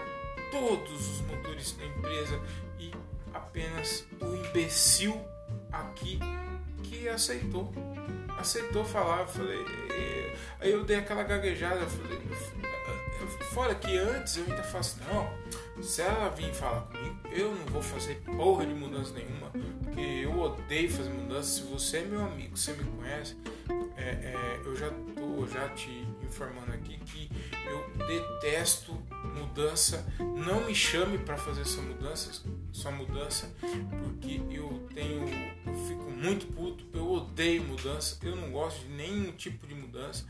todos 0.52 1.10
os 1.10 1.22
motoristas 1.22 1.78
da 1.78 1.86
empresa 1.86 2.40
e 2.80 2.92
apenas 3.34 4.06
o 4.22 4.36
imbecil 4.48 5.20
aqui 5.72 6.20
que 6.84 7.10
aceitou. 7.10 7.74
Aceitou 8.38 8.86
falar, 8.86 9.22
eu 9.22 9.28
falei. 9.28 9.66
Aí 10.60 10.72
eu 10.72 10.84
dei 10.84 10.98
aquela 10.98 11.24
gaguejada, 11.24 11.82
eu 11.82 11.90
falei. 11.90 12.22
Fora 13.54 13.74
que 13.74 13.98
antes 13.98 14.38
eu 14.38 14.44
ainda 14.44 14.64
faço, 14.64 15.00
não, 15.08 15.82
se 15.82 16.02
ela 16.02 16.30
vir 16.30 16.54
falar 16.54 16.82
comigo, 16.82 17.15
eu 17.32 17.54
não 17.54 17.66
vou 17.68 17.82
fazer 17.82 18.16
porra 18.22 18.66
de 18.66 18.74
mudança 18.74 19.14
nenhuma, 19.14 19.50
porque 19.84 20.00
eu 20.00 20.38
odeio 20.40 20.90
fazer 20.90 21.10
mudança. 21.10 21.50
Se 21.50 21.62
você 21.64 21.98
é 21.98 22.06
meu 22.06 22.26
amigo, 22.26 22.58
você 22.58 22.74
me 22.74 22.84
conhece, 22.84 23.38
é, 23.98 24.10
é, 24.10 24.62
eu 24.66 24.76
já 24.76 24.90
tô 24.90 25.48
já 25.48 25.70
te 25.70 25.90
informando 26.24 26.72
aqui 26.74 26.98
que 27.00 27.30
eu 27.66 28.08
detesto 28.08 28.94
mudança. 29.38 30.06
Não 30.20 30.66
me 30.66 30.76
chame 30.76 31.18
para 31.18 31.38
fazer 31.38 31.62
essa 31.62 31.82
mudança, 31.82 32.44
sua 32.72 32.92
mudança, 32.92 33.52
porque 33.60 34.42
eu 34.52 34.88
tenho, 34.94 35.28
eu 35.66 35.88
fico 35.88 36.12
muito 36.12 36.48
puto. 36.48 36.86
Eu 36.94 37.10
odeio 37.12 37.64
mudança. 37.64 38.18
Eu 38.22 38.36
não 38.36 38.52
gosto 38.52 38.82
de 38.82 38.94
nenhum 38.94 39.32
tipo 39.32 39.66
de 39.68 39.76
mudança. 39.76 40.26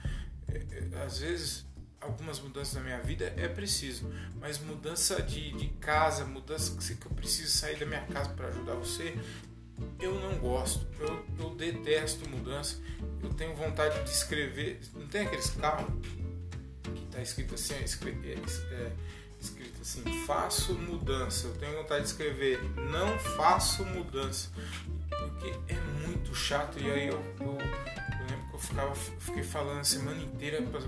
É, 0.47 0.63
é 0.93 1.03
às 1.03 1.19
vezes 1.19 1.65
algumas 2.05 2.39
mudanças 2.39 2.75
na 2.75 2.81
minha 2.81 3.01
vida 3.01 3.33
é 3.35 3.47
preciso, 3.47 4.09
mas 4.39 4.59
mudança 4.59 5.21
de, 5.21 5.51
de 5.53 5.67
casa, 5.79 6.23
mudança 6.23 6.75
que 6.95 7.05
eu 7.05 7.11
preciso 7.11 7.49
sair 7.57 7.77
da 7.77 7.85
minha 7.85 8.01
casa 8.01 8.29
para 8.29 8.47
ajudar 8.47 8.75
você, 8.75 9.15
eu 9.99 10.13
não 10.19 10.37
gosto. 10.37 10.85
Eu, 10.99 11.25
eu 11.39 11.49
detesto 11.55 12.29
mudança. 12.29 12.77
Eu 13.21 13.33
tenho 13.33 13.55
vontade 13.55 14.01
de 14.03 14.09
escrever. 14.09 14.79
Não 14.93 15.07
tem 15.07 15.25
aqueles 15.25 15.49
carros 15.49 15.87
que 16.83 17.05
tá 17.11 17.21
escrito 17.21 17.55
assim, 17.55 17.73
é, 17.73 17.79
é, 17.79 18.91
escrito 19.39 19.81
assim, 19.81 20.25
faço 20.25 20.73
mudança. 20.73 21.47
Eu 21.47 21.55
tenho 21.55 21.75
vontade 21.75 22.03
de 22.03 22.09
escrever, 22.09 22.61
não 22.89 23.17
faço 23.19 23.83
mudança. 23.85 24.49
Porque 25.09 25.53
é 25.67 26.07
muito 26.07 26.33
chato. 26.33 26.79
E 26.79 26.89
aí 26.89 27.07
eu, 27.07 27.19
eu, 27.39 27.47
eu 27.47 28.25
lembro 28.29 28.49
que 28.49 28.55
eu 28.55 28.59
ficava, 28.59 28.95
fiquei 28.95 29.43
falando 29.43 29.79
a 29.79 29.83
semana 29.83 30.21
inteira 30.21 30.61
para 30.61 30.81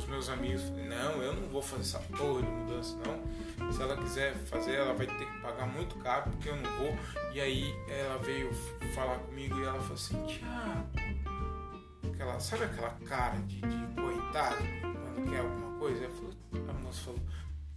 os 0.00 0.08
meus 0.08 0.28
amigos. 0.28 0.62
Falei, 0.62 0.88
não, 0.88 1.22
eu 1.22 1.34
não 1.34 1.48
vou 1.48 1.62
fazer 1.62 1.82
essa 1.82 1.98
porra 2.16 2.42
de 2.42 2.48
mudança, 2.48 2.96
não. 3.06 3.72
Se 3.72 3.82
ela 3.82 3.96
quiser 3.96 4.34
fazer, 4.46 4.74
ela 4.74 4.94
vai 4.94 5.06
ter 5.06 5.26
que 5.26 5.40
pagar 5.40 5.66
muito 5.66 5.96
caro, 5.96 6.30
porque 6.30 6.48
eu 6.48 6.56
não 6.56 6.70
vou. 6.78 6.96
E 7.32 7.40
aí 7.40 7.74
ela 7.88 8.18
veio 8.18 8.52
falar 8.94 9.18
comigo 9.18 9.58
e 9.58 9.62
ela 9.62 9.78
falou 9.80 9.94
assim, 9.94 10.26
Tiago, 10.26 10.88
aquela, 12.12 12.40
sabe 12.40 12.64
aquela 12.64 12.90
cara 13.06 13.36
de, 13.40 13.60
de 13.60 14.00
coitado 14.00 14.56
quando 14.82 15.30
quer 15.30 15.40
alguma 15.40 15.78
coisa? 15.78 16.08
Falou, 16.08 16.34
a 16.68 16.72
moça 16.72 17.00
falou, 17.04 17.20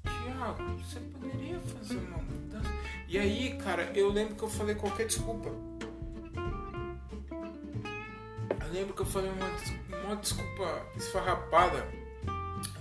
Tiago, 0.03 0.63
você 0.79 0.99
poderia 0.99 1.59
fazer 1.59 1.97
uma 1.97 2.17
mudança? 2.17 2.69
E 3.07 3.17
aí, 3.19 3.57
cara, 3.57 3.91
eu 3.93 4.09
lembro 4.09 4.35
que 4.35 4.43
eu 4.43 4.49
falei 4.49 4.75
qualquer 4.75 5.07
desculpa. 5.07 5.49
Eu 8.61 8.71
lembro 8.71 8.93
que 8.93 9.01
eu 9.01 9.05
falei 9.05 9.29
uma, 9.29 10.03
uma 10.05 10.15
desculpa 10.15 10.87
esfarrapada. 10.95 12.02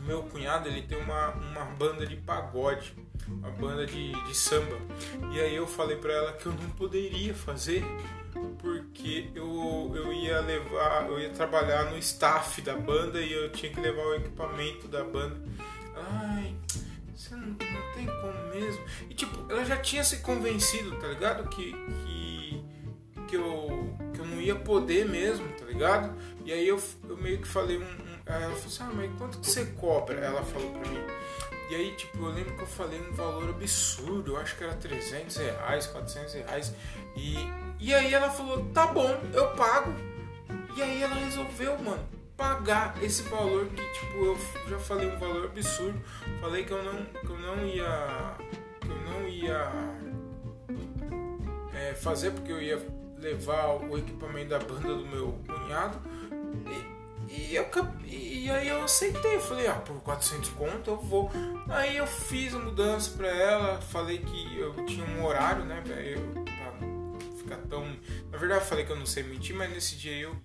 Meu 0.02 0.23
cunhado, 0.25 0.68
ele 0.68 0.82
tem 0.82 0.99
uma, 0.99 1.30
uma 1.30 1.64
banda 1.64 2.06
de 2.06 2.16
pagode, 2.16 2.94
uma 3.28 3.50
banda 3.50 3.87
de, 3.87 4.12
de 4.12 4.35
samba. 4.35 4.76
E 5.32 5.40
aí 5.40 5.54
eu 5.54 5.66
falei 5.66 5.97
pra 5.97 6.12
ela 6.12 6.32
que 6.32 6.47
eu 6.47 6.52
não 6.52 6.71
poderia 6.71 7.35
fazer 7.35 7.85
porque 8.59 9.30
eu, 9.35 9.92
eu 9.94 10.12
ia 10.12 10.40
levar, 10.40 11.09
eu 11.09 11.21
ia 11.21 11.30
trabalhar 11.30 11.90
no 11.90 11.99
staff 11.99 12.61
da 12.62 12.76
banda 12.76 13.21
e 13.21 13.32
eu 13.32 13.50
tinha 13.50 13.73
que 13.73 13.80
levar 13.80 14.02
o 14.02 14.14
equipamento 14.14 14.88
da 14.88 15.04
banda. 15.04 15.37
Ai, 15.94 16.54
você 17.14 17.35
não, 17.35 17.49
não 17.49 17.56
tem 17.94 18.06
como 18.06 18.54
mesmo. 18.54 18.85
E 19.11 19.14
tipo, 19.14 19.50
ela 19.50 19.64
já 19.64 19.76
tinha 19.76 20.02
se 20.02 20.18
convencido, 20.18 20.97
tá 20.97 21.09
ligado? 21.09 21.49
Que, 21.50 21.73
que, 21.73 22.64
que, 23.28 23.37
eu, 23.37 23.97
que 24.14 24.21
eu 24.21 24.26
não 24.26 24.40
ia 24.40 24.54
poder 24.54 25.09
mesmo, 25.09 25.47
tá 25.59 25.64
ligado? 25.66 26.16
E 26.44 26.52
aí 26.52 26.66
eu, 26.66 26.82
eu 27.09 27.16
meio 27.16 27.38
que 27.38 27.49
falei 27.49 27.78
um. 27.78 28.12
Ela 28.26 28.55
falou 28.55 28.67
assim, 28.67 28.83
ah, 28.83 28.91
mas 28.95 29.19
quanto 29.19 29.38
que 29.38 29.50
você 29.50 29.64
cobra? 29.79 30.19
Ela 30.21 30.43
falou 30.43 30.71
pra 30.71 30.88
mim. 30.88 31.05
E 31.71 31.75
aí, 31.75 31.93
tipo, 31.97 32.19
eu 32.19 32.31
lembro 32.31 32.55
que 32.55 32.62
eu 32.62 32.67
falei 32.67 33.00
um 33.00 33.12
valor 33.14 33.50
absurdo, 33.50 34.33
eu 34.33 34.37
acho 34.37 34.57
que 34.57 34.64
era 34.64 34.75
300 34.75 35.37
reais, 35.37 35.87
400 35.87 36.35
reais. 36.35 36.73
E, 37.17 37.37
e 37.81 37.95
aí 37.95 38.12
ela 38.12 38.31
falou, 38.31 38.64
tá 38.75 38.87
bom, 38.87 39.09
eu 39.33 39.49
pago. 39.57 39.93
E 40.76 40.83
aí 40.83 41.02
ela 41.02 41.14
resolveu, 41.14 41.79
mano 41.79 42.23
pagar 42.37 43.00
esse 43.02 43.23
valor 43.25 43.67
que 43.67 43.83
tipo 43.93 44.25
eu 44.25 44.38
já 44.69 44.79
falei 44.79 45.09
um 45.09 45.19
valor 45.19 45.45
absurdo 45.45 46.00
falei 46.41 46.64
que 46.64 46.73
eu 46.73 46.83
não 46.83 47.05
que 47.05 47.31
eu 47.31 47.38
não 47.38 47.64
ia 47.64 48.37
que 48.81 48.88
eu 48.88 49.00
não 49.02 49.29
ia 49.29 49.73
é, 51.75 51.95
fazer 51.95 52.33
porque 52.33 52.50
eu 52.50 52.61
ia 52.61 52.83
levar 53.19 53.76
o 53.85 53.97
equipamento 53.97 54.49
da 54.49 54.59
banda 54.59 54.95
do 54.95 55.07
meu 55.07 55.38
cunhado 55.47 55.99
e, 56.67 56.91
e, 57.29 57.55
eu, 57.55 57.67
e 58.05 58.50
aí 58.50 58.69
eu 58.69 58.85
aceitei 58.85 59.37
eu 59.37 59.41
falei 59.41 59.67
ah 59.67 59.75
por 59.75 60.00
400 60.00 60.50
conto 60.50 60.91
eu 60.91 60.97
vou. 60.97 61.31
Aí 61.69 61.97
eu 61.97 62.07
fiz 62.07 62.55
a 62.55 62.59
mudança 62.59 63.11
para 63.17 63.29
ela 63.29 63.81
falei 63.81 64.19
que 64.19 64.59
eu 64.59 64.85
tinha 64.87 65.05
um 65.05 65.25
horário 65.25 65.64
né 65.64 65.83
eu, 66.05 66.21
pra 66.45 66.51
ficar 67.52 67.68
tão 67.68 67.85
na 68.30 68.38
verdade 68.38 68.61
eu 68.61 68.66
falei 68.66 68.85
que 68.85 68.92
eu 68.92 68.97
não 68.97 69.06
sei 69.06 69.23
mentir 69.23 69.54
mas 69.54 69.71
nesse 69.71 69.97
dia 69.97 70.16
eu 70.16 70.37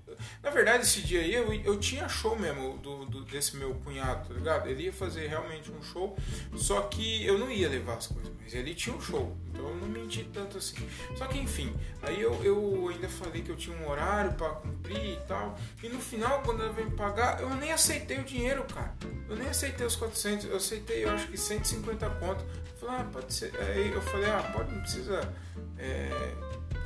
na 0.41 0.49
verdade, 0.49 0.83
esse 0.83 1.01
dia 1.01 1.21
aí 1.21 1.33
eu, 1.33 1.53
eu 1.53 1.77
tinha 1.77 2.07
show 2.07 2.37
mesmo 2.37 2.77
do, 2.77 3.05
do, 3.05 3.23
desse 3.25 3.55
meu 3.55 3.73
cunhado, 3.75 4.27
tá 4.27 4.33
ligado? 4.33 4.67
Ele 4.67 4.83
ia 4.83 4.93
fazer 4.93 5.27
realmente 5.27 5.71
um 5.71 5.81
show, 5.81 6.17
só 6.55 6.81
que 6.81 7.25
eu 7.25 7.37
não 7.37 7.51
ia 7.51 7.69
levar 7.69 7.97
as 7.97 8.07
coisas, 8.07 8.31
mas 8.41 8.53
ele 8.53 8.73
tinha 8.73 8.95
um 8.95 9.01
show, 9.01 9.35
então 9.49 9.67
eu 9.67 9.75
não 9.75 9.87
menti 9.87 10.23
tanto 10.33 10.57
assim. 10.57 10.75
Só 11.15 11.25
que 11.27 11.37
enfim, 11.37 11.73
aí 12.01 12.21
eu, 12.21 12.33
eu 12.43 12.89
ainda 12.89 13.07
falei 13.07 13.41
que 13.41 13.49
eu 13.49 13.55
tinha 13.55 13.75
um 13.77 13.89
horário 13.89 14.33
para 14.33 14.49
cumprir 14.49 15.13
e 15.13 15.19
tal, 15.27 15.57
e 15.83 15.89
no 15.89 15.99
final, 15.99 16.41
quando 16.43 16.63
ela 16.63 16.73
veio 16.73 16.89
me 16.89 16.95
pagar, 16.95 17.41
eu 17.41 17.49
nem 17.55 17.71
aceitei 17.71 18.19
o 18.19 18.23
dinheiro, 18.23 18.63
cara. 18.63 18.95
Eu 19.29 19.35
nem 19.35 19.47
aceitei 19.47 19.85
os 19.85 19.95
400, 19.95 20.45
eu 20.45 20.57
aceitei, 20.57 21.03
eu 21.03 21.09
acho 21.11 21.27
que 21.27 21.37
150 21.37 22.09
conto. 22.11 22.43
Eu 22.43 22.79
falei, 22.79 23.01
ah, 23.01 23.03
pode 23.11 23.33
ser. 23.33 23.51
Aí 23.59 23.91
eu 23.91 24.01
falei, 24.01 24.29
ah, 24.29 24.51
pode, 24.53 24.71
não 24.71 24.81
precisa. 24.81 25.33
É, 25.77 26.33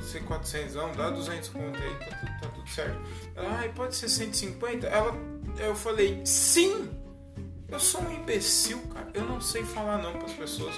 ser 0.04 0.24
400, 0.24 0.74
não, 0.74 0.92
dá 0.92 1.10
200 1.10 1.48
conto 1.48 1.78
aí, 1.78 1.94
tá 1.96 2.16
tudo, 2.16 2.40
tá 2.40 2.48
tudo 2.48 2.70
certo. 2.70 3.00
Ela, 3.34 3.64
ah, 3.64 3.68
pode 3.74 3.94
ser 3.94 4.08
150? 4.08 4.86
Ela, 4.86 5.14
eu 5.58 5.74
falei, 5.74 6.20
sim! 6.24 6.90
Eu 7.68 7.80
sou 7.80 8.02
um 8.02 8.12
imbecil, 8.12 8.78
cara. 8.88 9.10
Eu 9.14 9.24
não 9.24 9.40
sei 9.40 9.64
falar 9.64 9.96
não 9.96 10.12
para 10.12 10.26
as 10.26 10.34
pessoas. 10.34 10.74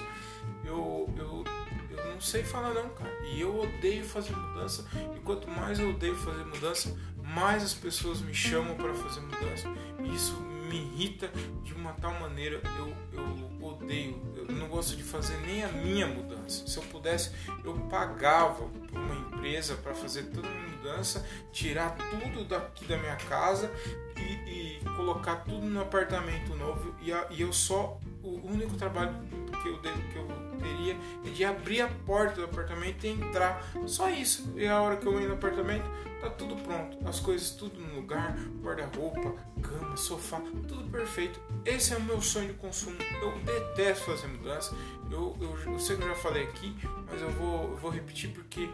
Eu, 0.65 1.13
eu, 1.19 1.45
eu 1.91 2.13
não 2.13 2.21
sei 2.21 2.45
falar 2.45 2.73
não, 2.73 2.89
cara. 2.91 3.13
E 3.25 3.41
eu 3.41 3.61
odeio 3.61 4.05
fazer 4.05 4.35
mudança. 4.37 4.85
E 5.17 5.19
quanto 5.21 5.51
mais 5.51 5.81
eu 5.81 5.91
odeio 5.91 6.15
fazer 6.15 6.45
mudança, 6.45 6.97
mais 7.21 7.65
as 7.65 7.75
pessoas 7.75 8.21
me 8.21 8.33
chamam 8.33 8.77
para 8.77 8.95
fazer 8.95 9.21
mudança. 9.23 9.69
E 10.05 10.15
isso 10.15 10.37
me 10.41 10.54
irrita 10.73 11.31
de 11.63 11.75
uma 11.75 11.93
tal 11.93 12.15
maneira, 12.15 12.61
eu, 12.79 12.97
eu 13.13 13.67
odeio, 13.67 14.21
eu 14.37 14.47
não 14.55 14.69
gosto 14.69 14.97
de 14.97 15.03
fazer 15.03 15.37
nem 15.47 15.65
a 15.65 15.69
minha 15.69 16.07
mudança. 16.07 16.67
Se 16.67 16.77
eu 16.77 16.83
pudesse, 16.85 17.31
eu 17.65 17.75
pagava 17.91 18.65
uma 18.93 19.15
empresa 19.15 19.75
para 19.77 19.95
fazer 19.95 20.25
toda 20.25 20.49
a 20.49 20.69
mudança, 20.69 21.27
tirar 21.53 21.97
tudo 21.97 22.45
daqui 22.45 22.85
da 22.85 22.97
minha 22.99 23.17
casa 23.17 23.71
e, 24.17 24.79
e 24.79 24.81
colocar 24.97 25.37
tudo 25.37 25.67
no 25.67 25.81
apartamento 25.81 26.55
novo 26.55 26.95
e, 27.03 27.13
a, 27.13 27.27
e 27.31 27.41
eu 27.41 27.53
só 27.53 27.99
o 28.29 28.51
único 28.51 28.77
trabalho 28.77 29.15
que 29.63 29.69
eu, 29.69 29.79
que 29.79 30.19
eu 30.19 30.27
teria 30.59 30.97
é 31.27 31.31
de 31.31 31.45
abrir 31.45 31.83
a 31.83 31.89
porta 31.89 32.37
do 32.37 32.45
apartamento 32.45 33.05
e 33.05 33.11
entrar. 33.11 33.63
Só 33.87 34.09
isso. 34.11 34.53
E 34.57 34.67
a 34.67 34.81
hora 34.81 34.97
que 34.97 35.07
eu 35.07 35.15
entro 35.15 35.29
no 35.29 35.35
apartamento, 35.35 35.85
tá 36.21 36.31
tudo 36.31 36.57
pronto. 36.57 36.99
As 37.07 37.21
coisas 37.21 37.51
tudo 37.51 37.81
no 37.81 37.97
lugar, 37.97 38.37
guarda-roupa, 38.63 39.35
cama, 39.63 39.97
sofá, 39.97 40.41
tudo 40.67 40.91
perfeito. 40.91 41.41
Esse 41.65 41.95
é 41.95 41.97
o 41.97 42.03
meu 42.03 42.21
sonho 42.21 42.49
de 42.49 42.55
consumo. 42.55 42.97
Eu 43.21 43.39
detesto 43.41 44.05
fazer 44.05 44.27
mudança. 44.29 44.75
Eu, 45.11 45.37
eu, 45.41 45.73
eu 45.73 45.79
sei 45.79 45.97
que 45.97 46.03
eu 46.03 46.09
já 46.09 46.15
falei 46.17 46.45
aqui, 46.45 46.75
mas 47.11 47.21
eu 47.21 47.31
vou, 47.31 47.71
eu 47.71 47.77
vou 47.77 47.91
repetir 47.91 48.31
porque 48.31 48.69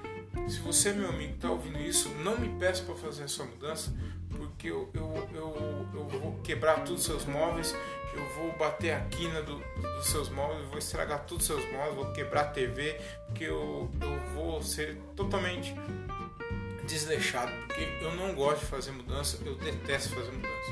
se 0.48 0.60
você, 0.60 0.92
meu 0.92 1.08
amigo, 1.08 1.36
tá 1.38 1.50
ouvindo 1.50 1.78
isso, 1.80 2.08
não 2.24 2.38
me 2.38 2.48
peça 2.58 2.82
para 2.84 2.94
fazer 2.94 3.24
a 3.24 3.28
sua 3.28 3.46
mudança, 3.46 3.92
porque 4.30 4.68
eu, 4.68 4.90
eu, 4.94 5.28
eu, 5.34 5.88
eu 5.94 6.08
vou 6.08 6.40
quebrar 6.42 6.84
todos 6.84 7.00
os 7.00 7.04
seus 7.04 7.24
móveis, 7.24 7.74
eu 8.14 8.24
vou 8.34 8.52
bater 8.56 8.92
a 8.92 9.00
quina 9.00 9.42
do, 9.42 9.62
dos 9.96 10.06
seus 10.06 10.28
móveis, 10.28 10.66
vou 10.68 10.78
estragar 10.78 11.24
todos 11.26 11.48
os 11.48 11.56
seus 11.56 11.72
móveis, 11.72 11.94
vou 11.94 12.12
quebrar 12.12 12.42
a 12.42 12.48
TV, 12.48 13.00
porque 13.26 13.44
eu, 13.44 13.90
eu 14.00 14.18
vou 14.34 14.62
ser 14.62 14.96
totalmente 15.14 15.74
desleixado, 16.86 17.52
porque 17.66 17.88
eu 18.00 18.14
não 18.16 18.34
gosto 18.34 18.60
de 18.60 18.66
fazer 18.66 18.90
mudança, 18.92 19.38
eu 19.44 19.54
detesto 19.56 20.14
fazer 20.14 20.32
mudança. 20.32 20.70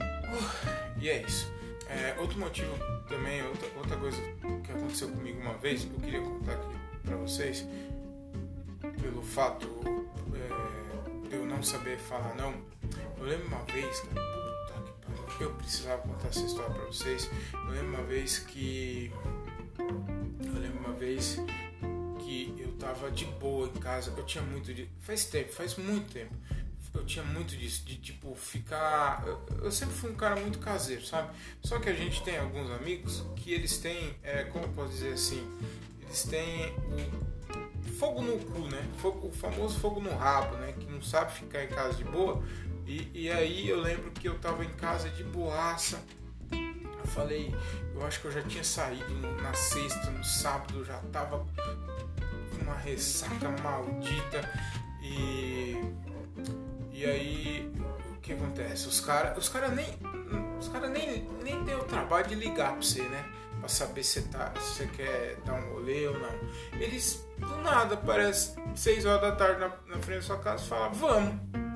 Uh, 0.00 1.00
e 1.00 1.08
é 1.08 1.22
isso. 1.22 1.52
É, 1.88 2.16
outro 2.18 2.38
motivo 2.38 2.76
também, 3.08 3.42
outra, 3.46 3.68
outra 3.76 3.96
coisa 3.96 4.20
que 4.64 4.72
aconteceu 4.72 5.08
comigo 5.08 5.40
uma 5.40 5.54
vez, 5.54 5.84
eu 5.84 6.00
queria 6.00 6.20
contar 6.20 6.52
aqui 6.52 6.76
para 7.04 7.16
vocês, 7.16 7.64
pelo 9.00 9.22
fato 9.22 9.66
é, 10.34 11.28
de 11.28 11.36
eu 11.36 11.46
não 11.46 11.62
saber 11.62 11.98
falar 11.98 12.34
não. 12.34 12.54
Eu 13.18 13.24
lembro 13.24 13.46
uma 13.48 13.64
vez, 13.64 14.00
cara, 14.00 14.36
eu 15.40 15.50
precisava 15.54 16.02
contar 16.02 16.28
essa 16.28 16.44
história 16.44 16.74
para 16.74 16.84
vocês. 16.84 17.30
Eu 17.52 17.70
lembro 17.70 17.88
uma 17.88 18.02
vez 18.02 18.38
que. 18.38 19.12
Eu 19.78 20.60
lembro 20.60 20.78
uma 20.78 20.92
vez 20.92 21.40
que 22.20 22.54
eu 22.58 22.72
tava 22.72 23.10
de 23.10 23.24
boa 23.24 23.68
em 23.68 23.80
casa. 23.80 24.12
Eu 24.16 24.24
tinha 24.24 24.42
muito 24.42 24.72
de. 24.72 24.88
Faz 25.00 25.26
tempo, 25.26 25.52
faz 25.52 25.76
muito 25.76 26.12
tempo. 26.12 26.34
Eu 26.94 27.04
tinha 27.04 27.24
muito 27.24 27.54
disso, 27.54 27.84
de 27.84 27.96
tipo 27.96 28.34
ficar. 28.34 29.22
Eu, 29.62 29.70
sempre 29.70 29.94
fui 29.94 30.10
um 30.10 30.14
cara 30.14 30.36
muito 30.36 30.58
caseiro, 30.58 31.04
sabe? 31.04 31.30
Só 31.62 31.78
que 31.78 31.90
a 31.90 31.94
gente 31.94 32.22
tem 32.22 32.38
alguns 32.38 32.70
amigos 32.70 33.22
que 33.36 33.52
eles 33.52 33.76
têm, 33.78 34.16
é, 34.22 34.44
como 34.44 34.64
eu 34.64 34.70
posso 34.70 34.92
dizer 34.92 35.12
assim, 35.12 35.46
eles 36.02 36.22
têm 36.22 36.74
fogo 37.98 38.22
no 38.22 38.38
cu, 38.38 38.60
né? 38.68 38.86
o 39.02 39.30
famoso 39.30 39.78
fogo 39.80 40.00
no 40.00 40.14
rabo, 40.16 40.56
né? 40.56 40.72
Que 40.72 40.86
não 40.86 41.02
sabe 41.02 41.32
ficar 41.32 41.64
em 41.64 41.68
casa 41.68 41.94
de 41.94 42.04
boa 42.04 42.42
e, 42.86 43.10
e 43.12 43.30
aí 43.30 43.68
eu 43.68 43.80
lembro 43.80 44.12
que 44.12 44.28
eu 44.28 44.38
tava 44.38 44.64
em 44.64 44.70
casa 44.70 45.08
de 45.10 45.24
boaça. 45.24 46.00
Eu 46.52 47.06
falei, 47.06 47.54
eu 47.94 48.06
acho 48.06 48.20
que 48.20 48.26
eu 48.26 48.32
já 48.32 48.42
tinha 48.42 48.62
saído 48.62 49.12
na 49.42 49.52
sexta, 49.54 50.10
no 50.10 50.24
sábado, 50.24 50.84
já 50.84 50.98
tava 51.12 51.38
com 51.38 52.62
uma 52.62 52.76
ressaca 52.76 53.48
maldita. 53.62 54.48
E, 55.02 55.76
e 56.92 57.04
aí 57.04 57.72
o 58.16 58.20
que 58.20 58.32
acontece? 58.32 58.86
Os 58.86 59.00
caras 59.00 59.36
os 59.36 59.48
cara 59.48 59.68
nem, 59.68 59.86
os 60.58 60.68
cara 60.68 60.88
nem, 60.88 61.28
nem 61.42 61.74
o 61.74 61.84
trabalho 61.84 62.28
de 62.28 62.36
ligar 62.36 62.72
pra 62.72 62.82
você, 62.82 63.02
né? 63.02 63.24
Pra 63.60 63.68
saber 63.68 64.02
se, 64.02 64.22
tá, 64.22 64.52
você 64.54 64.86
quer 64.86 65.36
dar 65.44 65.54
um 65.54 65.72
rolê 65.72 66.06
ou 66.06 66.18
não. 66.18 66.80
Eles 66.80 67.26
do 67.38 67.56
nada, 67.62 67.96
parece 67.96 68.54
6 68.74 69.04
horas 69.06 69.20
da 69.22 69.32
tarde 69.32 69.60
na, 69.60 69.68
na 69.86 70.02
frente 70.02 70.18
da 70.18 70.22
sua 70.22 70.38
casa 70.38 70.64
e 70.64 70.68
falam, 70.68 70.92
vamos 70.92 71.66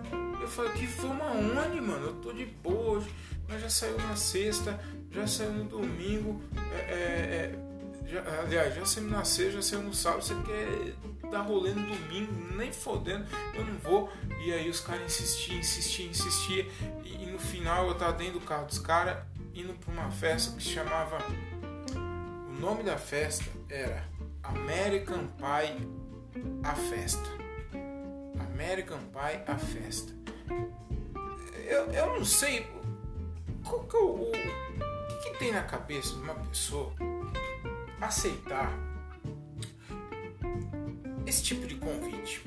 falei, 0.50 0.72
que 0.72 0.86
fama 0.86 1.24
aonde, 1.24 1.80
mano? 1.80 2.08
Eu 2.08 2.14
tô 2.14 2.32
de 2.32 2.44
boa 2.44 2.98
hoje. 2.98 3.10
Mas 3.48 3.62
já 3.62 3.68
saiu 3.68 3.98
na 3.98 4.14
sexta, 4.14 4.78
já 5.10 5.26
saiu 5.26 5.52
no 5.52 5.64
domingo. 5.64 6.42
É, 6.72 6.92
é, 6.92 6.94
é, 6.94 8.06
já, 8.06 8.40
aliás, 8.40 8.74
já 8.74 8.84
saiu 8.84 9.08
na 9.08 9.24
sexta, 9.24 9.52
já 9.52 9.62
saiu 9.62 9.82
no 9.82 9.94
sábado. 9.94 10.22
Você 10.22 10.34
quer 10.42 11.30
dar 11.30 11.40
rolê 11.40 11.70
no 11.70 11.86
domingo, 11.86 12.32
nem 12.56 12.72
fodendo, 12.72 13.24
eu 13.54 13.64
não 13.64 13.78
vou. 13.78 14.12
E 14.44 14.52
aí 14.52 14.68
os 14.68 14.80
caras 14.80 15.02
insistiam, 15.04 15.58
insistiam, 15.58 16.10
insistiam. 16.10 16.66
E, 17.04 17.24
e, 17.24 17.26
no 17.26 17.38
final 17.38 17.88
eu 17.88 17.94
tava 17.94 18.12
dentro 18.12 18.38
do 18.38 18.46
carro 18.46 18.66
dos 18.66 18.78
caras, 18.78 19.18
indo 19.54 19.74
pra 19.74 19.92
uma 19.92 20.10
festa 20.10 20.56
que 20.56 20.62
se 20.62 20.70
chamava. 20.70 21.18
Nome 22.60 22.82
da 22.82 22.98
festa 22.98 23.44
era 23.68 24.04
American 24.42 25.26
Pie 25.26 25.88
A 26.62 26.74
Festa. 26.74 27.28
American 28.38 29.00
Pie 29.12 29.42
A 29.46 29.58
Festa 29.58 30.20
eu, 31.70 31.86
eu 31.92 32.18
não 32.18 32.24
sei 32.24 32.66
qual 33.64 33.84
que 33.84 33.96
é 33.96 34.00
o, 34.00 34.22
o, 34.22 34.32
que, 34.32 35.30
que 35.30 35.38
tem 35.38 35.52
na 35.52 35.62
cabeça 35.62 36.14
de 36.14 36.22
uma 36.22 36.34
pessoa 36.34 36.92
aceitar 38.00 38.76
esse 41.24 41.44
tipo 41.44 41.66
de 41.66 41.76
convite. 41.76 42.42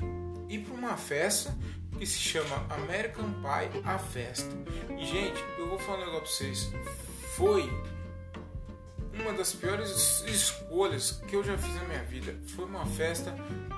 Ir 0.48 0.58
para 0.58 0.74
uma 0.74 0.96
festa 0.96 1.56
que 1.98 2.06
se 2.06 2.18
chama 2.18 2.66
American 2.68 3.32
Pie 3.34 3.80
a 3.84 3.98
Festa. 3.98 4.54
E 4.98 5.06
gente, 5.06 5.42
eu 5.58 5.70
vou 5.70 5.78
falar 5.78 6.02
um 6.02 6.06
negócio 6.12 6.20
pra 6.20 6.30
vocês. 6.30 6.72
Foi 7.34 7.62
uma 9.20 9.32
das 9.32 9.52
piores 9.54 10.24
escolhas 10.26 11.22
que 11.26 11.36
eu 11.36 11.44
já 11.44 11.56
fiz 11.56 11.74
na 11.74 11.84
minha 11.84 12.02
vida. 12.04 12.34
Foi 12.54 12.64
uma 12.64 12.86
festa 12.86 13.32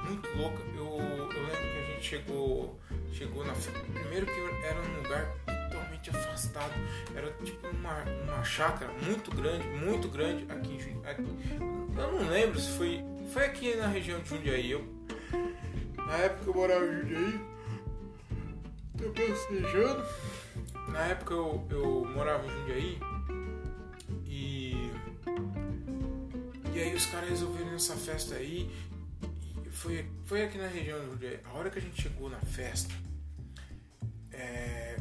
muito 0.09 0.29
louca. 0.37 0.63
Eu, 0.75 0.99
eu 0.99 1.43
lembro 1.43 1.73
que 1.73 1.79
a 1.79 1.95
gente 1.95 2.05
chegou 2.05 2.79
chegou 3.13 3.45
na 3.47 3.55
primeiro 3.55 4.27
que 4.27 4.67
era 4.67 4.79
um 4.79 4.97
lugar 4.97 5.27
totalmente 5.47 6.11
afastado. 6.11 6.73
Era 7.15 7.31
tipo 7.45 7.67
uma, 7.69 8.03
uma 8.25 8.45
chácara 8.45 8.93
muito 9.03 9.31
grande 9.35 9.67
muito 9.69 10.09
grande 10.09 10.45
aqui 10.51 10.75
em 10.75 10.81
Jundiaí 10.81 11.17
eu 11.99 12.13
não 12.13 12.29
lembro 12.29 12.61
se 12.61 12.71
foi 12.73 13.03
foi 13.33 13.45
aqui 13.45 13.75
na 13.77 13.87
região 13.87 14.21
de 14.21 14.29
Jundiaí. 14.29 14.71
Eu 14.71 14.85
na 15.97 16.17
época 16.19 16.51
eu 16.51 16.55
morava 16.55 16.85
em 16.85 17.01
Jundiaí. 17.01 17.41
Tô 18.99 19.11
pensejando. 19.11 20.05
Na 20.89 21.01
época 21.07 21.35
eu, 21.35 21.67
eu 21.71 22.05
morava 22.15 22.47
em 22.47 22.51
Jundiaí 22.51 23.16
e 26.77 26.81
aí 26.81 26.95
os 26.95 27.07
caras 27.07 27.31
resolveram 27.31 27.75
essa 27.75 27.97
festa 27.97 28.35
aí. 28.35 28.71
Foi, 29.73 30.07
foi 30.27 30.43
aqui 30.43 30.59
na 30.59 30.67
região 30.67 31.01
de 31.01 31.07
Jundiaí. 31.07 31.41
A 31.45 31.55
hora 31.55 31.71
que 31.71 31.79
a 31.79 31.83
gente 31.83 32.03
chegou 32.03 32.29
na 32.29 32.39
festa, 32.41 32.93
é, 34.31 34.99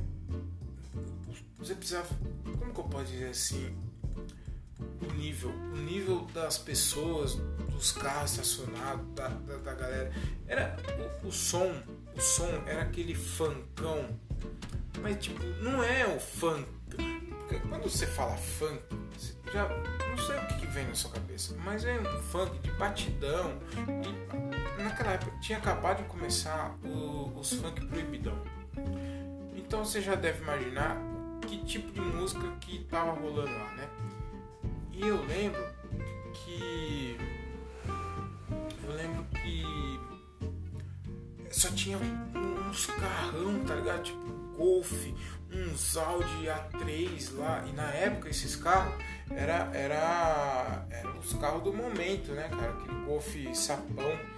você 1.58 1.76
precisava, 1.76 2.08
como 2.58 2.74
que 2.74 2.80
eu 2.80 2.84
posso 2.86 3.12
dizer 3.12 3.28
assim, 3.28 3.76
o 5.02 5.14
nível, 5.16 5.50
o 5.50 5.76
nível 5.76 6.22
das 6.34 6.58
pessoas, 6.58 7.36
dos 7.70 7.92
carros 7.92 8.32
estacionados, 8.32 9.14
da, 9.14 9.28
da, 9.28 9.58
da 9.58 9.74
galera, 9.74 10.14
era 10.48 10.78
o, 11.24 11.28
o, 11.28 11.32
som, 11.32 11.84
o 12.16 12.22
som 12.22 12.48
era 12.66 12.84
aquele 12.84 13.14
funkão, 13.14 14.18
mas 15.02 15.22
tipo, 15.22 15.44
não 15.62 15.84
é 15.84 16.08
o 16.08 16.22
funk, 16.22 16.70
quando 17.70 17.84
você 17.84 18.08
fala 18.08 18.36
funk, 18.36 18.82
você 19.14 19.34
já 19.52 19.68
não 19.68 20.18
sei 20.18 20.38
o 20.38 20.48
que, 20.60 20.66
vem 20.68 20.88
na 20.88 20.96
sua 20.96 21.12
cabeça, 21.12 21.56
mas 21.64 21.86
é 21.86 22.00
um 22.00 22.22
funk 22.24 22.58
de 22.60 22.72
batidão, 22.72 23.60
de, 24.02 24.84
naquela 24.84 25.12
época 25.12 25.32
tinha 25.40 25.58
acabado 25.58 26.04
de 26.04 26.10
começar 26.10 26.76
o, 26.84 27.32
os 27.40 27.54
funk 27.54 27.86
proibidão. 27.86 28.38
Então 29.56 29.86
você 29.86 30.02
já 30.02 30.16
deve 30.16 30.42
imaginar 30.42 30.98
que 31.48 31.64
tipo 31.64 31.92
de 31.92 32.02
música 32.02 32.48
que 32.62 32.82
estava 32.82 33.12
rolando 33.12 33.52
lá, 33.52 33.72
né? 33.76 33.90
E 34.92 35.02
eu 35.02 35.24
lembro 35.26 35.64
que 36.34 37.18
eu 38.84 38.96
lembro 38.96 39.26
que 39.42 39.64
só 41.52 41.70
tinha 41.72 41.98
uns 41.98 42.86
carrão, 42.88 43.64
tá 43.66 43.76
ligado? 43.76 44.04
Tipo 44.04 44.35
Golf, 44.58 44.92
uns 45.52 45.98
Audi 45.98 46.46
A3 46.46 47.38
lá. 47.38 47.66
E 47.68 47.74
na 47.74 47.90
época 47.92 48.30
esses 48.30 48.56
carros 48.56 48.94
era 49.30 49.70
era, 49.74 50.86
era 50.90 51.12
os 51.18 51.34
carros 51.34 51.64
do 51.64 51.74
momento, 51.74 52.32
né, 52.32 52.48
cara? 52.50 52.72
Aquele 52.72 53.06
Golf 53.06 53.36
sapão. 53.54 54.36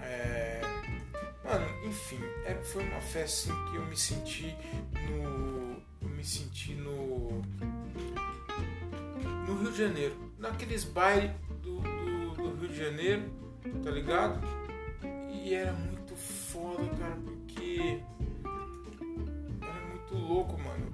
É, 0.00 0.60
Mano, 1.44 1.66
enfim, 1.84 2.20
é, 2.44 2.54
foi 2.54 2.84
uma 2.84 3.00
festa 3.00 3.52
assim, 3.52 3.70
que 3.70 3.76
eu 3.76 3.84
me 3.84 3.96
senti 3.96 4.56
no. 5.08 5.82
Eu 6.00 6.08
me 6.08 6.24
senti 6.24 6.74
no. 6.74 7.42
No 9.46 9.58
Rio 9.58 9.72
de 9.72 9.78
Janeiro. 9.78 10.32
Naqueles 10.38 10.84
bailes 10.84 11.32
do, 11.60 11.80
do, 11.80 12.30
do 12.34 12.60
Rio 12.60 12.68
de 12.68 12.76
Janeiro, 12.76 13.24
tá 13.82 13.90
ligado? 13.90 14.40
E 15.32 15.52
era 15.52 15.72
muito 15.72 16.14
foda, 16.14 16.86
cara, 16.96 17.16
porque. 17.24 18.00
Muito 20.12 20.28
louco, 20.28 20.60
mano. 20.60 20.92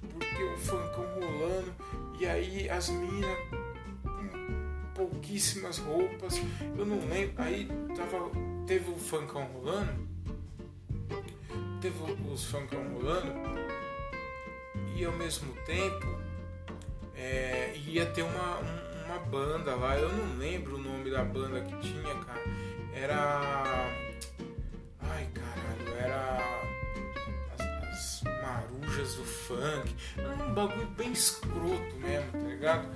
Porque 0.00 0.36
que 0.36 0.42
o 0.44 0.56
funkão 0.56 1.04
rolando, 1.20 1.74
e 2.18 2.26
aí 2.26 2.70
as 2.70 2.88
minas 2.88 3.38
com 4.02 4.94
pouquíssimas 4.94 5.78
roupas, 5.78 6.40
eu 6.78 6.86
não 6.86 6.98
lembro, 7.08 7.34
aí 7.42 7.68
tava, 7.96 8.30
teve 8.66 8.90
o 8.90 8.96
funkão 8.96 9.44
rolando, 9.44 10.08
teve 11.80 11.96
os 12.32 12.44
funkão 12.44 12.82
rolando, 12.94 13.32
e 14.96 15.04
ao 15.04 15.12
mesmo 15.12 15.52
tempo 15.64 16.06
é, 17.14 17.74
ia 17.86 18.06
ter 18.06 18.22
uma, 18.22 18.58
uma 19.06 19.18
banda 19.18 19.74
lá, 19.74 19.98
eu 19.98 20.10
não 20.12 20.38
lembro 20.38 20.76
o 20.76 20.78
nome 20.78 21.10
da 21.10 21.24
banda 21.24 21.60
que 21.60 21.76
tinha, 21.80 22.14
cara, 22.24 22.44
era. 22.94 23.90
Ai 25.00 25.28
caralho, 25.34 25.96
era 25.98 26.69
marujas 29.10 29.14
do 29.14 29.24
funk. 29.24 29.96
Era 30.16 30.44
um 30.44 30.54
bagulho 30.54 30.86
bem 30.88 31.12
escroto 31.12 31.96
mesmo, 31.96 32.32
tá 32.32 32.38
ligado? 32.38 32.88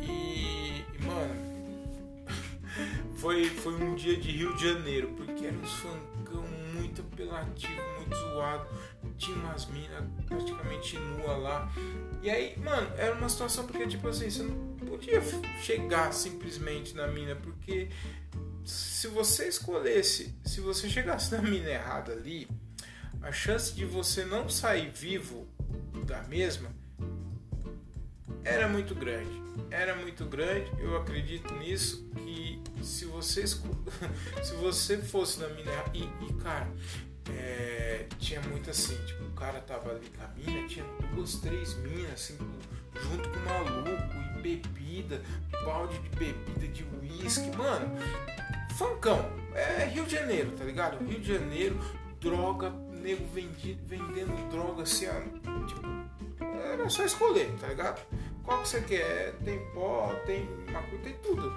E, 0.00 0.84
e 0.94 1.04
mano, 1.04 2.26
foi, 3.16 3.44
foi 3.46 3.74
um 3.74 3.94
dia 3.94 4.16
de 4.16 4.30
Rio 4.30 4.54
de 4.56 4.68
Janeiro, 4.68 5.08
porque 5.16 5.46
era 5.46 5.56
uns 5.56 5.72
funkão 5.72 6.44
muito 6.74 7.02
apelativo, 7.02 7.82
muito 7.96 8.16
zoado. 8.16 8.66
Tinha 9.16 9.36
umas 9.36 9.66
minas 9.66 10.04
praticamente 10.26 10.98
nua 10.98 11.36
lá. 11.36 11.72
E 12.22 12.28
aí, 12.28 12.58
mano, 12.58 12.90
era 12.98 13.14
uma 13.14 13.28
situação 13.28 13.66
porque, 13.66 13.86
tipo 13.86 14.08
assim, 14.08 14.28
você 14.28 14.42
não 14.42 14.76
podia 14.76 15.22
chegar 15.62 16.12
simplesmente 16.12 16.94
na 16.94 17.06
mina, 17.06 17.34
porque 17.36 17.88
se 18.64 19.08
você 19.08 19.48
escolhesse, 19.48 20.36
se 20.44 20.60
você 20.60 20.88
chegasse 20.88 21.32
na 21.32 21.40
mina 21.40 21.70
errada 21.70 22.12
ali, 22.12 22.46
a 23.22 23.32
chance 23.32 23.74
de 23.74 23.84
você 23.84 24.24
não 24.24 24.48
sair 24.48 24.90
vivo 24.90 25.46
da 26.06 26.22
mesma 26.24 26.70
era 28.46 28.68
muito 28.68 28.94
grande. 28.94 29.42
Era 29.70 29.96
muito 29.96 30.24
grande, 30.26 30.70
eu 30.78 30.96
acredito 30.96 31.52
nisso, 31.54 32.08
que 32.16 32.62
se 32.82 33.04
você, 33.04 33.44
se 33.46 34.54
você 34.60 34.98
fosse 34.98 35.40
na 35.40 35.48
mina 35.48 35.72
e, 35.92 36.04
e 36.04 36.32
cara, 36.42 36.68
é, 37.30 38.06
tinha 38.18 38.40
muito 38.42 38.70
assim, 38.70 38.96
tipo, 39.04 39.24
o 39.24 39.32
cara 39.32 39.60
tava 39.60 39.90
ali 39.90 40.06
com 40.16 40.22
a 40.22 40.28
mina, 40.28 40.68
tinha 40.68 40.84
duas, 41.12 41.36
três 41.36 41.74
minas, 41.78 42.12
assim, 42.12 42.38
junto 43.02 43.28
com 43.28 43.36
o 43.36 43.44
maluco, 43.44 44.38
e 44.38 44.42
bebida, 44.42 45.20
balde 45.64 45.98
de 45.98 46.08
bebida, 46.10 46.68
de 46.68 46.84
uísque, 47.02 47.50
mano, 47.56 47.96
funkão, 48.76 49.28
é 49.54 49.86
Rio 49.86 50.04
de 50.04 50.12
Janeiro, 50.12 50.52
tá 50.52 50.64
ligado? 50.64 51.04
Rio 51.04 51.18
de 51.18 51.26
Janeiro, 51.32 51.80
droga, 52.20 52.72
nego 53.06 53.24
vendido, 53.26 53.80
vendendo 53.86 54.50
droga 54.50 54.82
assim, 54.82 55.06
ó, 55.06 55.64
tipo, 55.66 55.86
era 56.72 56.88
só 56.90 57.04
escolher, 57.04 57.48
tá 57.60 57.68
ligado? 57.68 58.04
Qual 58.42 58.62
que 58.62 58.68
você 58.68 58.80
quer? 58.80 59.32
Tem 59.44 59.60
pó, 59.72 60.12
tem 60.26 60.44
maconha, 60.72 61.02
tem 61.02 61.14
tudo. 61.22 61.52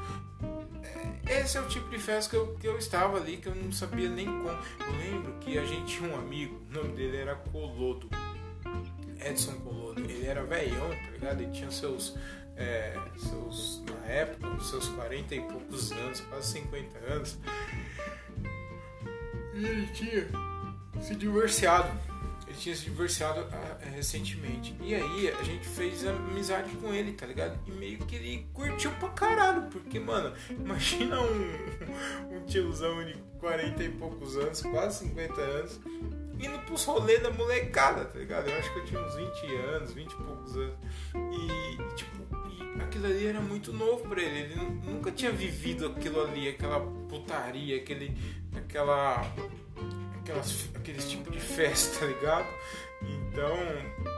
É, 1.27 1.41
esse 1.41 1.57
é 1.57 1.61
o 1.61 1.67
tipo 1.67 1.89
de 1.89 1.97
festa 1.97 2.29
que 2.29 2.35
eu, 2.35 2.55
que 2.55 2.67
eu 2.67 2.77
estava 2.77 3.17
ali, 3.17 3.37
que 3.37 3.47
eu 3.47 3.55
não 3.55 3.71
sabia 3.71 4.09
nem 4.09 4.27
como. 4.27 4.49
Eu 4.49 4.97
lembro 4.97 5.33
que 5.39 5.57
a 5.57 5.65
gente 5.65 5.97
tinha 5.97 6.09
um 6.09 6.15
amigo, 6.15 6.61
o 6.69 6.73
nome 6.73 6.95
dele 6.95 7.17
era 7.17 7.35
Colodo. 7.35 8.07
Edson 9.19 9.53
Colodo. 9.61 10.01
Ele 10.01 10.25
era 10.25 10.43
velhão, 10.43 10.89
tá 10.89 11.11
ligado? 11.11 11.41
Ele 11.41 11.51
tinha 11.51 11.71
seus, 11.71 12.15
é, 12.55 12.95
seus 13.17 13.83
na 13.85 14.07
época, 14.07 14.63
seus 14.63 14.87
40 14.89 15.35
e 15.35 15.41
poucos 15.41 15.91
anos, 15.91 16.21
quase 16.21 16.53
50 16.53 16.97
anos. 17.11 17.37
E 19.53 19.65
ele 19.65 19.87
tinha 19.87 20.48
se 21.01 21.15
divorciado. 21.15 21.89
Ele 22.47 22.57
tinha 22.57 22.75
se 22.75 22.83
divorciado 22.85 23.41
uh, 23.41 23.95
recentemente. 23.95 24.75
E 24.81 24.95
aí 24.95 25.29
a 25.39 25.43
gente 25.43 25.67
fez 25.67 26.05
amizade 26.05 26.69
com 26.77 26.93
ele, 26.93 27.13
tá 27.13 27.25
ligado? 27.25 27.59
E 27.67 27.71
meio 27.71 27.99
que 27.99 28.15
ele 28.15 28.47
curtiu 28.53 28.91
pra 28.93 29.09
caralho. 29.09 29.63
Porque, 29.69 29.99
mano, 29.99 30.33
imagina 30.49 31.21
um, 31.21 32.35
um 32.35 32.45
tiozão 32.45 33.05
de 33.05 33.13
40 33.39 33.83
e 33.83 33.89
poucos 33.89 34.35
anos, 34.35 34.61
quase 34.63 35.05
50 35.07 35.41
anos, 35.41 35.79
indo 36.39 36.57
pros 36.65 36.83
rolês 36.85 37.21
da 37.21 37.29
molecada, 37.31 38.05
tá 38.05 38.17
ligado? 38.17 38.49
Eu 38.49 38.57
acho 38.57 38.73
que 38.73 38.79
eu 38.79 38.85
tinha 38.85 39.01
uns 39.01 39.15
20 39.15 39.55
anos, 39.75 39.93
20 39.93 40.11
e 40.11 40.15
poucos 40.15 40.55
anos. 40.57 40.75
E, 41.15 41.95
tipo, 41.95 42.19
e 42.49 42.81
aquilo 42.81 43.05
ali 43.05 43.27
era 43.27 43.41
muito 43.41 43.71
novo 43.71 44.07
pra 44.07 44.21
ele. 44.21 44.53
Ele 44.53 44.55
nunca 44.85 45.11
tinha 45.11 45.31
vivido 45.31 45.87
aquilo 45.87 46.21
ali, 46.21 46.49
aquela 46.49 46.79
putaria, 47.07 47.77
aquele, 47.77 48.17
aquela 48.55 49.23
aquelas, 50.29 50.69
aqueles 50.75 51.09
tipo 51.09 51.31
de 51.31 51.39
festa, 51.39 51.99
tá 52.05 52.05
ligado? 52.05 52.47
Então, 53.01 53.57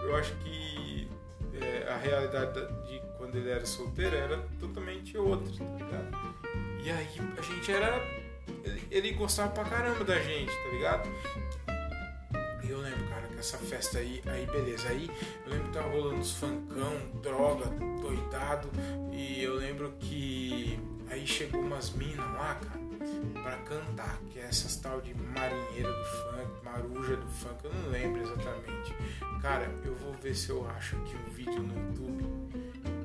eu 0.04 0.15
acho 0.15 0.34
que 0.38 1.08
é, 1.54 1.88
a 1.89 1.97
realidade 1.97 2.54
de 2.88 3.02
quando 3.17 3.36
ele 3.36 3.50
era 3.50 3.65
solteiro 3.65 4.15
era 4.15 4.38
totalmente 4.60 5.17
outra, 5.17 5.52
tá 5.58 5.86
ligado? 5.86 6.36
E 6.84 6.89
aí 6.89 7.08
a 7.38 7.41
gente 7.41 7.71
era. 7.71 8.21
Ele, 8.63 8.84
ele 8.89 9.12
gostava 9.13 9.52
pra 9.52 9.63
caramba 9.63 10.04
da 10.04 10.19
gente, 10.19 10.52
tá 10.52 10.69
ligado? 10.71 11.10
Eu 12.67 12.80
lembro, 12.80 13.08
cara, 13.08 13.28
que 13.28 13.38
essa 13.38 13.58
festa 13.58 14.00
aí, 14.00 14.21
aí 14.26 14.45
beleza. 14.47 14.88
Aí 14.89 15.10
eu 15.45 15.52
lembro 15.52 15.67
que 15.67 15.74
tava 15.74 15.89
rolando 15.89 16.21
os 16.21 16.32
funkão, 16.32 16.97
droga, 17.21 17.65
doidado. 18.02 18.69
E 19.12 19.43
eu 19.43 19.56
lembro 19.56 19.93
que 20.00 20.80
aí 21.10 21.28
chegou 21.28 21.62
umas 21.62 21.91
minas 21.91 22.17
lá, 22.17 22.56
cara 22.56 22.81
para 23.41 23.57
cantar, 23.57 24.19
que 24.29 24.39
é 24.39 24.43
essas 24.43 24.75
tal 24.77 25.01
de 25.01 25.13
marinheira 25.13 25.91
do 25.91 26.03
funk, 26.03 26.63
maruja 26.63 27.15
do 27.15 27.27
funk, 27.27 27.65
eu 27.65 27.73
não 27.73 27.89
lembro 27.89 28.21
exatamente. 28.21 28.95
Cara, 29.41 29.65
eu 29.83 29.95
vou 29.95 30.13
ver 30.13 30.35
se 30.35 30.49
eu 30.49 30.67
acho 30.69 30.95
aqui 30.97 31.15
um 31.15 31.33
vídeo 31.33 31.63
no 31.63 31.73
YouTube, 31.73 32.23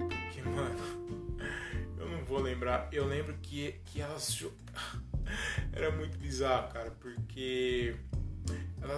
porque, 0.08 0.42
mano, 0.42 1.38
eu 1.98 2.08
não 2.08 2.24
vou 2.24 2.40
lembrar. 2.40 2.88
Eu 2.92 3.06
lembro 3.06 3.34
que, 3.42 3.72
que 3.84 4.00
elas. 4.00 4.44
Era 5.72 5.90
muito 5.90 6.16
bizarro, 6.18 6.72
cara, 6.72 6.90
porque 7.00 7.96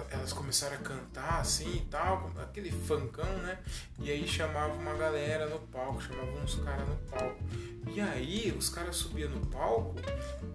elas 0.09 0.33
começaram 0.33 0.75
a 0.75 0.79
cantar 0.79 1.41
assim 1.41 1.77
e 1.77 1.85
tal, 1.89 2.31
aquele 2.41 2.71
funkão, 2.71 3.31
né? 3.39 3.59
E 3.99 4.11
aí 4.11 4.27
chamava 4.27 4.73
uma 4.73 4.93
galera 4.93 5.47
no 5.47 5.59
palco, 5.59 6.01
chamava 6.01 6.31
uns 6.43 6.55
caras 6.55 6.87
no 6.87 6.95
palco. 7.09 7.43
E 7.87 7.99
aí 7.99 8.53
os 8.57 8.69
caras 8.69 8.95
subiam 8.95 9.29
no 9.29 9.45
palco 9.47 9.95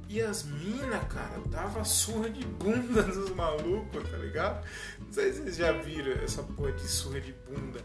e 0.09 0.21
as 0.21 0.45
minas, 0.45 1.05
cara, 1.09 1.41
dava 1.47 1.83
surra 1.85 2.31
de 2.31 2.45
bunda 2.47 3.03
dos 3.05 3.31
malucos, 3.31 4.09
tá 4.09 4.17
ligado? 4.17 4.65
Não 5.01 5.13
sei 5.13 5.33
se 5.33 5.43
vocês 5.43 5.57
já 5.57 5.73
viram 5.73 6.13
essa 6.23 6.43
porra 6.43 6.73
de 6.73 6.87
surra 6.87 7.21
de 7.21 7.33
bunda. 7.33 7.81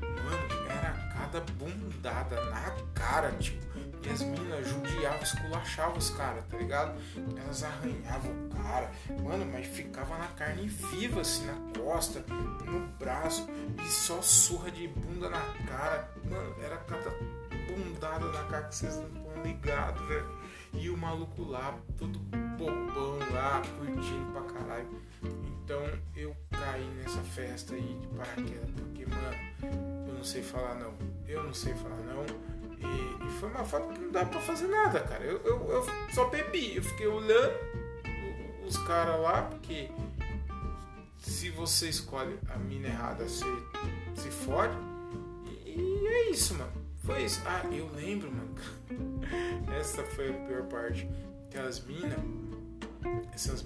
Mano, 0.00 0.68
era 0.68 0.92
cada 1.14 1.40
bundada 1.40 2.40
na 2.50 2.70
cara, 2.94 3.32
tipo 3.32 3.71
e 4.04 4.10
as 4.10 4.22
minas 4.22 4.68
judiavam, 4.68 5.22
esculachavam 5.22 5.96
os 5.96 6.10
caras, 6.10 6.44
tá 6.46 6.56
ligado? 6.56 7.00
Elas 7.36 7.62
arranhavam 7.62 8.30
o 8.30 8.48
cara, 8.50 8.90
mano, 9.22 9.46
mas 9.52 9.66
ficava 9.66 10.18
na 10.18 10.28
carne 10.28 10.66
viva, 10.66 11.20
assim, 11.20 11.46
na 11.46 11.80
costa, 11.80 12.24
no 12.64 12.86
braço, 12.98 13.48
e 13.80 13.88
só 13.88 14.20
surra 14.20 14.70
de 14.70 14.88
bunda 14.88 15.28
na 15.28 15.40
cara. 15.66 16.08
Mano, 16.24 16.54
era 16.62 16.76
cada 16.78 17.10
bundada 17.66 18.26
na 18.26 18.44
cara 18.44 18.64
que 18.64 18.74
vocês 18.74 18.96
não 18.96 19.06
estão 19.06 19.42
ligados, 19.44 20.06
velho. 20.08 20.42
E 20.74 20.88
o 20.88 20.96
maluco 20.96 21.44
lá, 21.44 21.78
todo 21.98 22.18
bobão 22.18 23.18
lá, 23.32 23.62
curtindo 23.78 24.32
pra 24.32 24.42
caralho. 24.42 24.88
Então 25.22 25.80
eu 26.16 26.34
caí 26.50 26.84
nessa 26.96 27.20
festa 27.20 27.74
aí 27.74 27.98
de 28.00 28.06
paraquedas, 28.08 28.70
porque, 28.70 29.06
mano, 29.06 30.06
eu 30.08 30.14
não 30.14 30.24
sei 30.24 30.42
falar 30.42 30.74
não. 30.74 30.94
Eu 31.28 31.44
não 31.44 31.54
sei 31.54 31.74
falar 31.74 31.96
não 31.96 32.61
e, 32.82 33.26
e, 33.26 33.30
foi 33.38 33.48
uma 33.50 33.64
foto 33.64 33.92
que 33.92 34.00
não 34.00 34.10
dá 34.10 34.24
pra 34.24 34.40
fazer 34.40 34.66
nada, 34.66 35.00
cara. 35.00 35.24
Eu, 35.24 35.40
eu, 35.44 35.70
eu 35.70 35.86
só 36.12 36.28
bebi, 36.28 36.76
eu 36.76 36.82
fiquei 36.82 37.06
olhando 37.06 37.54
os 38.66 38.76
caras 38.78 39.20
lá, 39.20 39.42
porque 39.42 39.90
se 41.18 41.50
você 41.50 41.88
escolhe 41.88 42.38
a 42.48 42.58
mina 42.58 42.88
errada, 42.88 43.24
você 43.24 43.44
se 44.14 44.30
fode. 44.30 44.76
E, 45.64 45.78
e 45.78 46.06
é 46.06 46.30
isso, 46.30 46.54
mano. 46.54 46.72
Foi 47.04 47.22
isso. 47.24 47.40
Ah, 47.44 47.62
eu 47.70 47.90
lembro, 47.94 48.30
mano. 48.30 48.54
Essa 49.78 50.02
foi 50.04 50.30
a 50.30 50.46
pior 50.46 50.62
parte. 50.64 51.08
Que 51.50 51.58
as 51.58 51.84
minas 51.84 52.18
essas 53.34 53.62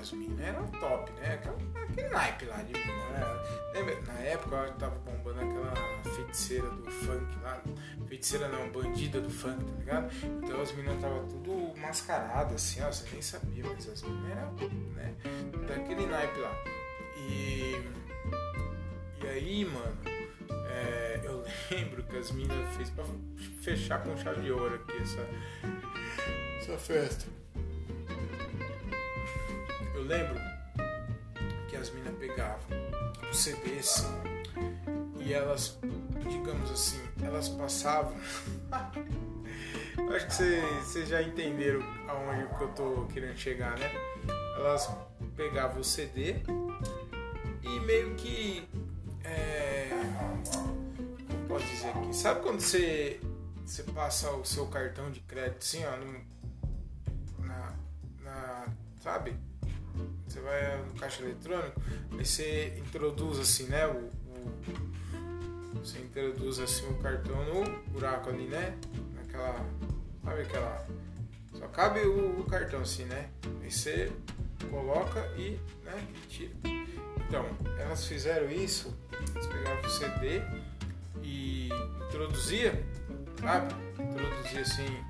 as 0.00 0.12
minas 0.12 0.40
eram 0.40 0.66
top, 0.68 1.10
né? 1.12 1.34
Aquela, 1.34 1.58
aquele 1.82 2.08
naipe 2.08 2.44
lá 2.46 2.56
de 2.62 2.72
mina. 2.72 3.08
Né? 3.08 3.72
Lembra? 3.74 4.00
Na 4.02 4.20
época 4.20 4.74
tava 4.78 4.98
bombando 5.00 5.40
aquela 5.40 5.74
feiticeira 6.14 6.70
do 6.70 6.90
funk 6.90 7.38
lá. 7.42 7.60
Feiticeira 8.06 8.48
não, 8.48 8.70
bandida 8.70 9.20
do 9.20 9.28
funk, 9.28 9.64
tá 9.64 9.78
ligado? 9.78 10.10
Então 10.24 10.60
as 10.60 10.72
minas 10.72 11.00
tava 11.00 11.20
tudo 11.24 11.76
mascarada 11.78 12.54
assim, 12.54 12.80
ó. 12.82 12.86
Você 12.86 13.08
nem 13.12 13.22
sabia, 13.22 13.64
mas 13.64 13.88
as 13.88 14.02
minas 14.02 14.30
eram, 14.30 14.52
né? 14.94 15.14
Daquele 15.66 16.06
naipe 16.06 16.38
lá. 16.40 16.54
E. 17.16 17.98
E 19.20 19.26
aí, 19.26 19.64
mano, 19.64 19.98
é, 20.70 21.20
eu 21.24 21.44
lembro 21.70 22.04
que 22.04 22.16
as 22.16 22.30
minas 22.30 22.76
fez 22.76 22.88
pra 22.90 23.04
fechar 23.62 24.02
com 24.04 24.16
chave 24.16 24.42
de 24.42 24.52
ouro 24.52 24.76
aqui 24.76 24.96
essa, 24.96 25.28
essa 26.60 26.78
festa 26.78 27.38
lembro 30.02 30.38
que 31.68 31.76
as 31.76 31.90
minas 31.90 32.14
pegavam 32.16 32.58
o 33.30 33.34
CDs 33.34 34.06
e 35.18 35.32
elas, 35.32 35.78
digamos 36.28 36.70
assim, 36.70 37.00
elas 37.22 37.48
passavam. 37.48 38.16
Acho 40.14 40.26
que 40.26 40.34
vocês 40.82 41.08
já 41.08 41.22
entenderam 41.22 41.82
aonde 42.08 42.46
que 42.56 42.62
eu 42.62 42.68
tô 42.68 43.06
querendo 43.12 43.36
chegar, 43.36 43.78
né? 43.78 43.90
Elas 44.56 44.88
pegavam 45.36 45.80
o 45.80 45.84
CD 45.84 46.36
e 47.62 47.80
meio 47.80 48.14
que. 48.14 48.66
É, 49.24 49.90
como 51.28 51.46
posso 51.48 51.66
dizer 51.66 51.88
aqui? 51.88 52.16
Sabe 52.16 52.40
quando 52.40 52.60
você, 52.60 53.20
você 53.64 53.82
passa 53.82 54.30
o 54.30 54.44
seu 54.44 54.66
cartão 54.68 55.10
de 55.10 55.20
crédito 55.20 55.58
assim, 55.58 55.84
ó, 55.84 55.96
no, 55.96 57.46
na, 57.46 57.74
na. 58.22 58.66
Sabe? 59.00 59.36
Você 60.28 60.40
vai 60.40 60.84
no 60.84 60.92
caixa 60.94 61.22
eletrônico, 61.22 61.80
aí 62.12 62.24
você 62.24 62.74
introduz 62.76 63.38
assim, 63.38 63.64
né? 63.64 63.86
O, 63.86 64.10
o, 64.10 65.78
você 65.82 65.98
introduz 66.00 66.58
assim 66.58 66.86
o 66.86 66.94
cartão 66.98 67.42
no 67.46 67.78
buraco 67.90 68.28
ali, 68.28 68.46
né? 68.46 68.76
Naquela. 69.14 69.64
Sabe 70.22 70.42
aquela. 70.42 70.86
Só 71.54 71.66
cabe 71.68 72.00
o, 72.00 72.40
o 72.40 72.44
cartão 72.44 72.82
assim, 72.82 73.04
né? 73.06 73.30
Aí 73.62 73.70
você 73.70 74.12
coloca 74.70 75.26
e, 75.38 75.58
né, 75.82 76.06
e 76.14 76.26
tira. 76.28 76.52
Então, 77.26 77.46
elas 77.78 78.06
fizeram 78.06 78.50
isso, 78.50 78.94
elas 79.34 79.84
o 79.84 79.90
CD 79.90 80.42
e 81.22 81.68
introduzia, 82.06 82.84
sabe? 83.40 83.74
Introduzia 83.98 84.60
assim. 84.60 85.04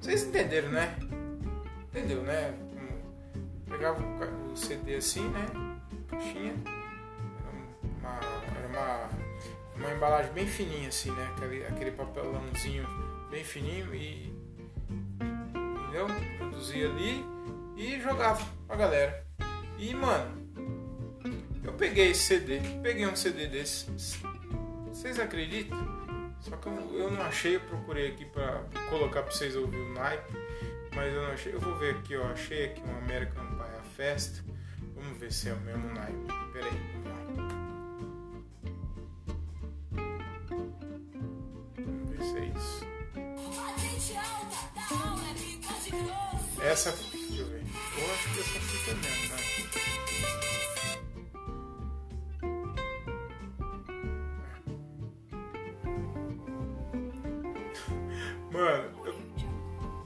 Vocês 0.00 0.24
entenderam, 0.24 0.70
né? 0.70 0.96
Entendeu, 1.90 2.22
né? 2.22 2.54
Pegava 3.72 4.00
o 4.02 4.54
CD 4.54 4.96
assim, 4.96 5.26
né? 5.30 5.46
Era 8.04 8.12
uma, 8.12 8.20
era 8.56 8.68
uma, 8.68 9.08
uma 9.76 9.94
embalagem 9.94 10.32
bem 10.32 10.46
fininha 10.46 10.88
assim, 10.88 11.10
né? 11.10 11.32
Aquele, 11.34 11.66
aquele 11.66 11.90
papelãozinho 11.92 12.86
bem 13.30 13.42
fininho 13.42 13.94
e. 13.94 14.30
Entendeu? 15.18 16.06
Produzia 16.38 16.86
ali 16.86 17.24
e 17.74 17.98
jogava 17.98 18.44
pra 18.66 18.76
galera. 18.76 19.26
E 19.78 19.94
mano, 19.94 20.30
eu 21.64 21.72
peguei 21.72 22.10
esse 22.10 22.24
CD, 22.24 22.60
peguei 22.82 23.06
um 23.06 23.16
CD 23.16 23.46
desse. 23.46 23.86
Vocês 24.88 25.18
acreditam? 25.18 25.78
Só 26.40 26.56
que 26.56 26.66
eu, 26.66 26.74
eu 26.94 27.10
não 27.10 27.22
achei, 27.22 27.56
eu 27.56 27.60
procurei 27.60 28.08
aqui 28.08 28.26
pra 28.26 28.64
colocar 28.90 29.22
pra 29.22 29.32
vocês 29.32 29.56
ouvirem 29.56 29.86
o 29.86 29.94
naipe, 29.94 30.32
mas 30.94 31.12
eu 31.12 31.22
não 31.22 31.30
achei. 31.32 31.54
Eu 31.54 31.60
vou 31.60 31.76
ver 31.78 31.96
aqui, 31.96 32.16
ó. 32.16 32.26
Achei 32.28 32.66
aqui 32.66 32.82
um 32.82 32.96
American 32.98 33.46
Pie 33.46 33.90
Fest. 33.96 34.42
Vamos 34.94 35.18
ver 35.18 35.32
se 35.32 35.48
é 35.48 35.54
o 35.54 35.60
mesmo 35.60 35.92
naipe. 35.94 36.26
Pera 36.52 36.66
aí, 36.66 36.80
vamos 41.76 42.10
ver 42.10 42.22
se 42.22 42.38
é 42.38 42.44
isso. 42.46 42.86
Essa. 46.62 46.92
Deixa 46.92 47.42
eu 47.42 47.46
ver. 47.48 47.62
Eu 47.62 48.12
acho 48.12 48.32
que 48.32 48.40
essa 48.40 48.60
fica 48.60 48.94
mesmo, 48.94 49.28
né? 49.28 49.42
Mano, 58.52 59.01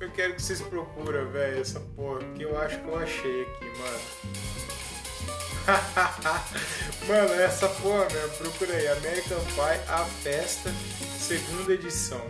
eu, 0.07 0.11
quero 0.13 0.35
que 0.35 0.43
vocês 0.43 0.61
procuram, 0.61 1.29
velho, 1.31 1.61
essa 1.61 1.81
porra, 1.81 2.21
porque 2.21 2.45
eu 2.45 2.59
acho 2.59 2.79
que 2.81 2.87
eu 2.87 2.97
achei 2.97 3.43
aqui, 3.43 3.65
mano. 3.79 4.01
mano, 7.09 7.35
essa 7.41 7.69
porra, 7.69 8.09
velho, 8.09 8.31
procura 8.31 8.73
aí, 8.73 8.87
American 8.89 9.41
Pie, 9.41 9.81
A 9.89 10.05
Festa, 10.05 10.71
segunda 11.19 11.75
edição. 11.75 12.21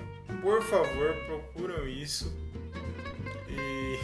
Por 0.41 0.63
favor, 0.63 1.15
procuram 1.27 1.87
isso. 1.87 2.35
E. 3.49 3.99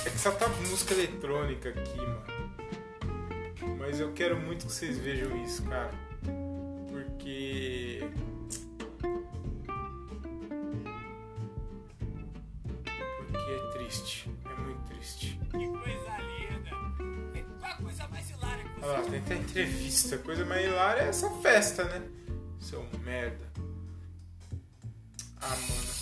é 0.06 0.10
que 0.10 0.18
só 0.18 0.30
tá 0.30 0.48
música 0.48 0.94
eletrônica 0.94 1.68
aqui, 1.68 1.98
mano. 1.98 2.24
Mas 3.78 4.00
eu 4.00 4.12
quero 4.12 4.38
muito 4.38 4.66
que 4.66 4.72
vocês 4.72 4.98
vejam 4.98 5.36
isso, 5.44 5.62
cara. 5.64 5.92
Porque 6.88 8.08
triste. 13.86 14.30
É 14.44 14.60
muito 14.60 14.82
triste. 14.88 15.40
Que 15.50 15.66
coisa 15.66 16.18
linda! 16.18 16.70
Qual 17.60 17.72
a 17.72 17.76
coisa 17.76 18.08
mais 18.08 18.30
hilária 18.30 18.64
que 18.64 18.80
você 18.80 18.86
Olha 18.86 18.98
lá, 18.98 19.10
tem 19.10 19.18
até 19.18 19.34
entrevista. 19.36 20.16
A 20.16 20.18
coisa 20.18 20.44
mais 20.44 20.66
hilária 20.66 21.02
é 21.02 21.08
essa 21.08 21.30
festa, 21.40 21.84
né? 21.84 22.02
Seu 22.60 22.84
merda. 23.04 23.46
Ah, 25.40 25.48
mano. 25.48 25.94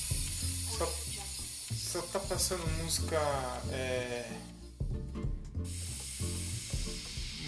Só, 0.79 0.87
só 1.73 2.03
tá 2.03 2.21
passando 2.21 2.67
música. 2.83 3.19
É... 3.71 4.31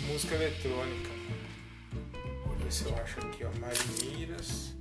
Música 0.09 0.35
eletrônica. 0.35 1.11
Vou 2.45 2.57
ver 2.57 2.73
se 2.73 2.85
eu 2.85 2.97
acho 2.97 3.21
aqui, 3.21 3.45
ó. 3.45 3.51
Marinheiras. 3.59 4.75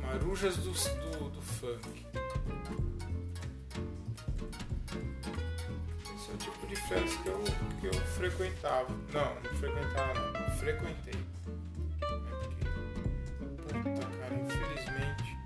Marujas 0.00 0.56
do, 0.56 0.72
do, 0.72 1.30
do 1.30 1.42
funk. 1.42 2.06
De 6.72 6.80
festa 6.80 7.22
que 7.22 7.28
eu, 7.28 7.44
que 7.80 7.86
eu 7.86 7.92
frequentava. 7.92 8.88
Não, 9.12 9.34
não 9.34 9.54
frequentava 9.58 10.14
não, 10.14 10.40
eu 10.40 10.50
frequentei. 10.52 11.20
É 13.68 13.82
cara, 13.82 14.34
infelizmente 14.34 15.38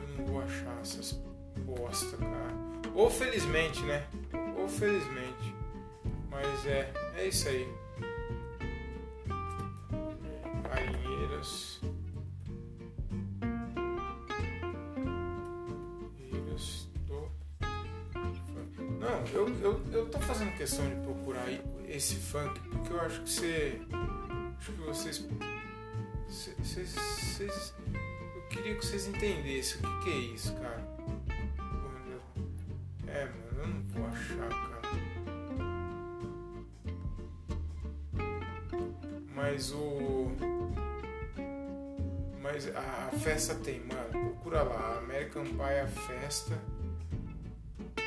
eu 0.00 0.16
não 0.16 0.26
vou 0.26 0.42
achar 0.42 0.78
essas 0.80 1.20
bosta, 1.66 2.16
cara. 2.16 2.56
Ou 2.94 3.10
felizmente, 3.10 3.82
né? 3.82 4.06
Ou 4.56 4.66
felizmente. 4.66 5.54
Mas 6.30 6.66
é, 6.66 6.90
é 7.16 7.28
isso 7.28 7.48
aí. 7.48 7.68
Marinheiras. 10.62 11.80
Marinheiras 11.82 11.95
eu, 19.36 19.48
eu, 19.60 19.82
eu 19.92 20.06
tô 20.08 20.18
fazendo 20.20 20.56
questão 20.56 20.88
de 20.88 20.96
procurar 21.02 21.46
esse 21.86 22.14
funk 22.16 22.58
porque 22.70 22.92
eu 22.92 23.00
acho 23.02 23.20
que 23.20 23.30
você. 23.30 23.80
Acho 24.58 24.72
que 24.72 24.80
vocês. 24.80 25.28
Vocês. 26.26 26.94
vocês 26.94 27.74
eu 28.34 28.42
queria 28.48 28.74
que 28.74 28.86
vocês 28.86 29.06
entendessem 29.06 29.78
o 29.78 30.00
que, 30.00 30.04
que 30.04 30.10
é 30.10 30.18
isso, 30.34 30.54
cara. 30.54 30.82
É, 33.06 33.24
mano, 33.26 33.58
eu 33.58 33.66
não 33.66 33.82
vou 33.82 34.06
achar, 34.06 34.48
cara. 34.48 34.80
Mas 39.34 39.70
o. 39.72 40.30
Mas 42.40 42.74
a, 42.74 42.80
a 42.80 43.18
festa 43.18 43.54
tem, 43.56 43.80
mano. 43.80 44.30
Procura 44.30 44.62
lá. 44.62 44.98
American 44.98 45.44
Pie 45.44 45.80
a 45.82 45.86
Festa. 45.86 46.58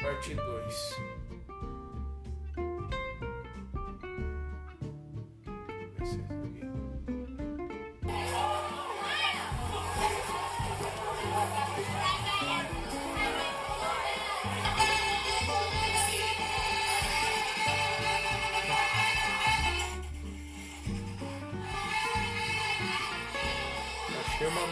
Parte 0.01 0.33
2. 0.33 1.08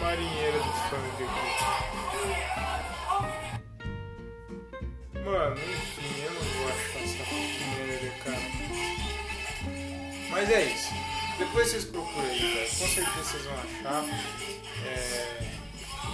Marinheira 0.07 0.57
do 0.57 0.71
funk 0.87 1.23
aqui. 1.23 1.47
Mano, 5.19 5.55
enfim, 5.55 6.21
eu 6.23 6.31
não 6.33 6.41
vou 6.41 6.69
achar 6.69 7.01
essa 7.03 7.25
merda, 7.75 8.09
cara. 8.23 8.47
Mas 10.31 10.49
é 10.49 10.63
isso. 10.63 10.93
Depois 11.37 11.67
vocês 11.67 11.83
procuram 11.85 12.29
aí, 12.29 12.39
velho. 12.39 12.69
Com 12.69 12.87
certeza 12.87 13.23
vocês 13.23 13.43
vão 13.43 13.53
achar. 13.55 14.05
É... 14.85 15.57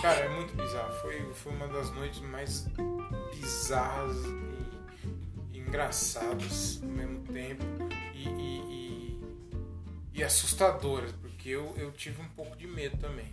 Cara, 0.02 0.22
é 0.22 0.30
muito 0.30 0.56
bizarro. 0.56 0.92
Foi, 1.00 1.32
foi 1.36 1.54
uma 1.54 1.68
das 1.68 1.92
noites 1.92 2.20
mais 2.22 2.66
bizarras 3.36 4.18
e, 5.54 5.60
engraçadas 5.60 6.82
ao 6.82 6.90
mesmo 6.90 7.20
tempo. 7.32 7.64
E, 8.16 8.28
e, 8.28 9.20
e 10.16 10.24
assustadoras, 10.24 11.12
porque 11.12 11.50
eu, 11.50 11.76
eu 11.78 11.92
tive 11.92 12.20
um 12.24 12.30
pouco 12.30 12.58
de 12.58 12.66
medo 12.66 12.98
também. 12.98 13.32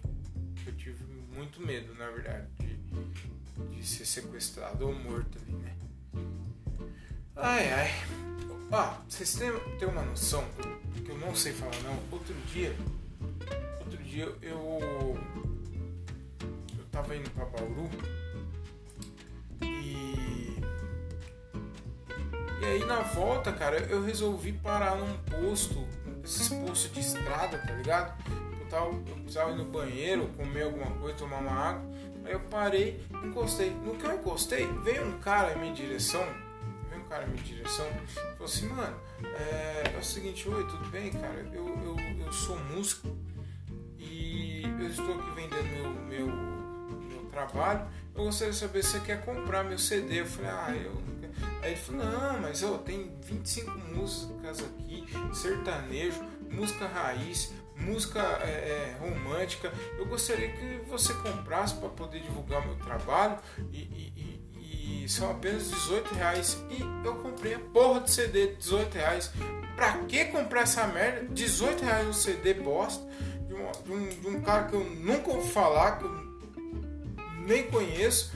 Eu 0.67 0.73
tive 0.77 1.05
muito 1.35 1.61
medo, 1.61 1.95
na 1.95 2.11
verdade, 2.11 2.47
de, 2.59 3.77
de 3.77 3.87
ser 3.87 4.05
sequestrado 4.05 4.87
ou 4.87 4.95
morto 4.95 5.39
ali, 5.39 5.53
né? 5.53 5.77
Ai, 7.37 7.73
ai. 7.73 7.91
Ah, 8.73 9.01
vocês 9.09 9.35
têm, 9.35 9.51
têm 9.79 9.89
uma 9.89 10.03
noção 10.03 10.45
que 11.05 11.11
eu 11.11 11.19
não 11.19 11.35
sei 11.35 11.53
falar 11.53 11.81
não. 11.83 11.99
Outro 12.13 12.35
dia, 12.53 12.77
outro 13.81 14.03
dia 14.03 14.25
eu 14.43 15.19
eu 16.79 16.85
tava 16.93 17.17
indo 17.17 17.31
pra 17.31 17.47
Bauru 17.47 17.91
e 19.63 20.61
e 22.61 22.65
aí 22.65 22.85
na 22.85 23.01
volta, 23.01 23.53
cara, 23.53 23.79
eu 23.79 24.05
resolvi 24.05 24.53
parar 24.53 24.97
num 24.97 25.17
posto, 25.25 25.89
esses 26.23 26.49
postos 26.49 26.93
de 26.93 27.01
estrada, 27.01 27.59
tá 27.59 27.73
ligado? 27.73 28.40
Eu, 28.71 28.79
tava, 28.79 28.87
eu 28.87 29.17
precisava 29.17 29.51
ir 29.51 29.57
no 29.57 29.65
banheiro, 29.65 30.29
comer 30.37 30.63
alguma 30.63 30.91
coisa, 30.93 31.19
tomar 31.19 31.39
uma 31.39 31.51
água. 31.51 31.91
Aí 32.25 32.33
eu 32.33 32.41
parei, 32.41 33.05
encostei. 33.25 33.71
No 33.71 33.97
que 33.97 34.07
eu 34.07 34.15
encostei, 34.15 34.67
veio 34.85 35.07
um 35.07 35.19
cara 35.19 35.53
em 35.53 35.59
minha 35.59 35.75
direção. 35.75 36.25
Veio 36.89 37.03
um 37.03 37.09
cara 37.09 37.25
em 37.25 37.31
minha 37.31 37.43
direção. 37.43 37.87
Falou 38.35 38.45
assim, 38.45 38.69
mano, 38.69 38.97
é, 39.25 39.93
é 39.95 39.99
o 39.99 40.05
seguinte, 40.05 40.49
oi, 40.49 40.65
tudo 40.69 40.89
bem, 40.91 41.11
cara? 41.11 41.45
Eu, 41.53 41.67
eu, 41.67 41.97
eu 42.25 42.33
sou 42.33 42.57
músico 42.59 43.09
e 43.99 44.63
eu 44.63 44.87
estou 44.87 45.19
aqui 45.19 45.31
vendendo 45.35 45.69
meu, 45.69 45.91
meu, 45.91 46.27
meu 46.29 47.25
trabalho. 47.31 47.89
Eu 48.15 48.25
gostaria 48.25 48.53
de 48.53 48.59
saber 48.59 48.85
se 48.85 48.93
você 48.93 49.01
quer 49.01 49.25
comprar 49.25 49.65
meu 49.65 49.79
CD. 49.79 50.21
Eu 50.21 50.27
falei, 50.27 50.51
ah, 50.51 50.77
eu 50.77 51.11
Aí 51.63 51.73
ele 51.73 51.81
falou, 51.81 52.05
não, 52.05 52.41
mas 52.41 52.63
ó, 52.63 52.79
tem 52.79 53.11
25 53.23 53.71
músicas 53.95 54.61
aqui, 54.61 55.05
sertanejo, 55.33 56.23
música 56.51 56.87
raiz, 56.87 57.53
música 57.81 58.21
é, 58.43 58.49
é, 58.49 58.97
romântica. 59.01 59.73
Eu 59.99 60.07
gostaria 60.07 60.49
que 60.49 60.81
você 60.89 61.13
comprasse 61.15 61.75
para 61.75 61.89
poder 61.89 62.21
divulgar 62.21 62.65
meu 62.67 62.77
trabalho 62.77 63.39
e, 63.73 63.79
e, 63.79 64.41
e, 64.57 65.05
e, 65.05 65.09
são 65.09 65.31
apenas 65.31 65.71
18 65.71 66.15
reais. 66.15 66.63
E 66.71 66.81
eu 67.05 67.15
comprei 67.17 67.55
a 67.55 67.59
porra 67.59 68.01
de 68.01 68.11
CD 68.11 68.55
18 68.57 68.95
reais. 68.95 69.33
Que 70.09 70.27
comprar 70.27 70.63
essa 70.63 70.87
merda? 70.87 71.27
18 71.33 71.83
reais 71.83 72.07
um 72.07 72.13
CD 72.13 72.53
bosta 72.53 73.03
de 73.47 73.55
um, 73.55 73.71
de 73.71 73.93
um, 73.93 74.09
de 74.09 74.29
um 74.29 74.41
cara 74.43 74.65
que 74.65 74.75
eu 74.75 74.85
nunca 74.85 75.31
ouvi 75.31 75.51
falar, 75.51 75.99
que 75.99 76.05
eu 76.05 76.21
nem 77.47 77.67
conheço. 77.69 78.33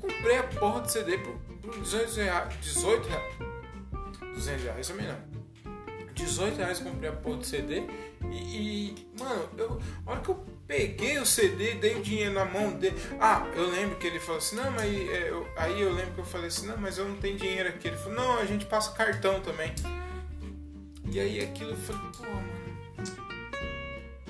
comprei 0.00 0.38
a 0.38 0.44
porra 0.44 0.82
de 0.82 0.92
CD 0.92 1.18
por, 1.18 1.34
por 1.60 1.80
18 1.80 2.14
reais. 2.14 2.60
18 2.60 3.08
reais. 3.08 3.34
200 4.34 4.62
reais 4.64 4.88
também 4.88 5.06
não. 5.06 5.29
18 6.14 6.56
reais 6.56 6.78
comprei 6.80 7.08
a 7.08 7.12
porra 7.12 7.38
de 7.38 7.46
CD 7.46 7.82
e, 8.30 8.36
e, 8.36 9.08
mano, 9.18 9.48
eu, 9.56 9.80
a 10.06 10.10
hora 10.10 10.20
que 10.20 10.28
eu 10.28 10.44
peguei 10.66 11.18
o 11.18 11.26
CD, 11.26 11.74
dei 11.74 11.96
o 11.96 12.02
dinheiro 12.02 12.34
na 12.34 12.44
mão 12.44 12.70
dele. 12.72 12.96
Ah, 13.18 13.46
eu 13.54 13.68
lembro 13.70 13.96
que 13.96 14.06
ele 14.06 14.20
falou 14.20 14.38
assim: 14.38 14.56
não, 14.56 14.70
mas 14.70 14.84
é, 14.84 15.30
eu, 15.30 15.48
aí 15.56 15.80
eu 15.80 15.92
lembro 15.92 16.14
que 16.14 16.20
eu 16.20 16.24
falei 16.24 16.48
assim: 16.48 16.66
não, 16.66 16.76
mas 16.76 16.98
eu 16.98 17.08
não 17.08 17.16
tenho 17.16 17.36
dinheiro 17.38 17.68
aqui. 17.68 17.88
Ele 17.88 17.96
falou: 17.96 18.14
não, 18.14 18.38
a 18.38 18.44
gente 18.44 18.66
passa 18.66 18.92
cartão 18.92 19.40
também. 19.40 19.74
E 21.10 21.18
aí 21.18 21.42
aquilo 21.42 21.70
eu 21.70 21.76
falei: 21.76 22.02
pô, 22.16 22.24
mano, 22.24 22.60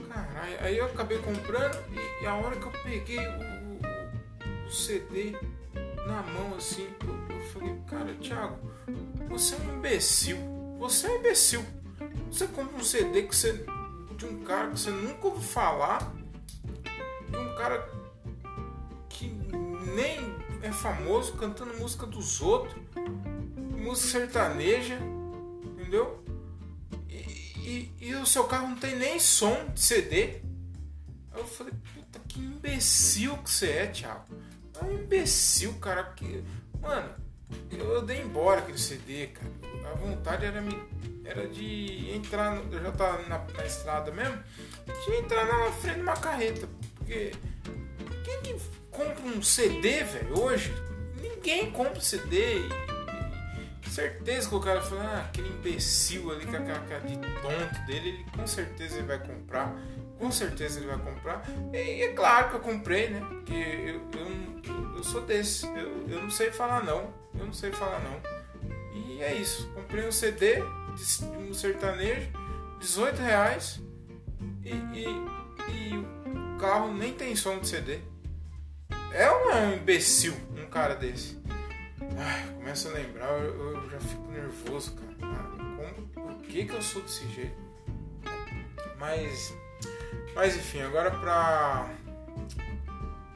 caralho. 0.08 0.56
Aí 0.60 0.78
eu 0.78 0.86
acabei 0.86 1.18
comprando 1.18 1.78
e, 1.92 2.24
e 2.24 2.26
a 2.26 2.34
hora 2.34 2.56
que 2.56 2.64
eu 2.64 2.72
peguei 2.84 3.18
o, 3.18 4.64
o, 4.64 4.66
o 4.66 4.70
CD 4.70 5.32
na 6.06 6.22
mão 6.22 6.54
assim, 6.56 6.88
eu, 7.06 7.36
eu 7.36 7.42
falei: 7.48 7.76
cara, 7.86 8.14
Thiago, 8.14 8.58
você 9.28 9.56
é 9.56 9.58
um 9.58 9.76
imbecil. 9.76 10.59
Você 10.80 11.06
é 11.06 11.10
um 11.10 11.16
imbecil. 11.16 11.62
Você 12.32 12.46
compra 12.48 12.74
um 12.74 12.82
CD 12.82 13.24
que 13.24 13.36
você, 13.36 13.66
de 14.16 14.24
um 14.24 14.42
cara 14.42 14.70
que 14.70 14.80
você 14.80 14.90
nunca 14.90 15.26
ouviu 15.26 15.42
falar, 15.42 16.10
de 17.28 17.36
um 17.36 17.54
cara 17.54 17.86
que 19.10 19.26
nem 19.94 20.18
é 20.62 20.72
famoso 20.72 21.34
cantando 21.34 21.76
música 21.76 22.06
dos 22.06 22.40
outros, 22.40 22.74
música 23.76 24.20
sertaneja, 24.20 24.98
entendeu? 25.64 26.24
E, 27.10 27.18
e, 27.58 27.94
e 28.00 28.14
o 28.14 28.24
seu 28.24 28.44
carro 28.44 28.68
não 28.68 28.76
tem 28.76 28.96
nem 28.96 29.20
som 29.20 29.66
de 29.74 29.82
CD. 29.82 30.40
Eu 31.36 31.46
falei, 31.46 31.74
puta 31.94 32.18
que 32.26 32.40
imbecil 32.40 33.36
que 33.36 33.50
você 33.50 33.68
é, 33.68 33.86
Thiago. 33.88 34.24
É 34.80 34.84
um 34.86 34.92
imbecil, 34.94 35.74
cara. 35.74 36.04
Que, 36.04 36.42
mano, 36.80 37.14
eu 37.70 38.02
dei 38.02 38.20
embora 38.20 38.60
aquele 38.60 38.78
CD, 38.78 39.28
cara. 39.28 39.50
A 39.90 39.94
vontade 39.94 40.44
era 40.44 40.60
me 40.60 40.76
era 41.30 41.46
de 41.46 42.10
entrar, 42.12 42.56
no, 42.56 42.74
eu 42.74 42.82
já 42.82 42.92
tava 42.92 43.22
na, 43.28 43.38
na, 43.38 43.64
estrada 43.64 44.10
mesmo, 44.10 44.42
de 44.86 45.14
entrar 45.14 45.46
na 45.46 45.70
frente 45.72 45.96
de 45.96 46.00
uma 46.02 46.16
carreta. 46.16 46.68
Porque 46.96 47.32
quem 48.24 48.40
que 48.42 48.56
compra 48.90 49.22
um 49.24 49.40
CD, 49.40 50.02
velho, 50.02 50.40
hoje? 50.40 50.74
Ninguém 51.20 51.70
compra 51.70 52.00
CD. 52.00 52.58
E, 52.58 52.68
e, 53.86 53.90
certeza 53.90 54.48
que 54.48 54.54
o 54.54 54.60
cara 54.60 54.80
fala, 54.80 55.04
ah, 55.04 55.20
aquele 55.26 55.48
imbecil 55.48 56.32
ali 56.32 56.46
com 56.46 56.56
aquela 56.56 56.80
cara 56.80 57.00
de 57.00 57.16
tonto 57.16 57.86
dele, 57.86 58.08
ele 58.08 58.26
com 58.36 58.46
certeza 58.46 58.98
ele 58.98 59.06
vai 59.06 59.18
comprar. 59.18 59.76
Com 60.20 60.30
certeza 60.30 60.78
ele 60.78 60.86
vai 60.86 60.98
comprar. 60.98 61.42
E 61.72 62.02
é 62.02 62.12
claro 62.12 62.50
que 62.50 62.56
eu 62.56 62.60
comprei, 62.60 63.08
né? 63.08 63.20
Porque 63.28 63.54
eu, 63.54 64.00
eu, 64.20 64.96
eu 64.96 65.02
sou 65.02 65.22
desse. 65.22 65.66
Eu, 65.66 66.06
eu 66.08 66.22
não 66.22 66.30
sei 66.30 66.52
falar 66.52 66.84
não. 66.84 67.12
Eu 67.34 67.46
não 67.46 67.52
sei 67.52 67.72
falar 67.72 68.00
não. 68.00 68.20
E 68.92 69.22
é 69.22 69.34
isso. 69.34 69.68
Comprei 69.72 70.06
um 70.06 70.12
CD, 70.12 70.56
de 70.56 71.24
um 71.24 71.54
sertanejo, 71.54 72.28
18 72.80 73.16
reais 73.20 73.80
e, 74.64 74.70
e, 74.70 75.06
e, 75.72 75.96
o 75.96 76.58
carro 76.58 76.92
nem 76.92 77.12
tem 77.14 77.34
som 77.34 77.58
de 77.58 77.68
CD. 77.68 78.00
É 79.12 79.30
um 79.30 79.74
imbecil 79.74 80.34
um 80.56 80.66
cara 80.66 80.94
desse. 80.94 81.38
Ai, 82.18 82.54
começa 82.54 82.88
a 82.88 82.92
lembrar, 82.92 83.30
eu, 83.40 83.74
eu, 83.74 83.90
já 83.90 83.98
fico 84.00 84.30
nervoso, 84.30 84.94
cara. 84.94 85.40
Como, 85.76 86.08
por 86.08 86.42
que, 86.42 86.64
que 86.64 86.72
eu 86.72 86.82
sou 86.82 87.02
desse 87.02 87.26
jeito? 87.28 87.56
Mas, 88.98 89.54
mas 90.34 90.56
enfim, 90.56 90.82
agora 90.82 91.10
pra. 91.10 91.90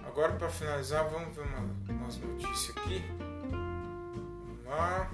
Agora 0.06 0.32
pra 0.34 0.48
finalizar, 0.48 1.08
vamos 1.08 1.34
ver 1.34 1.42
uma, 1.42 1.94
umas 1.94 2.16
notícias 2.18 2.76
aqui. 2.76 3.02
Vamos 3.50 4.64
lá. 4.66 5.10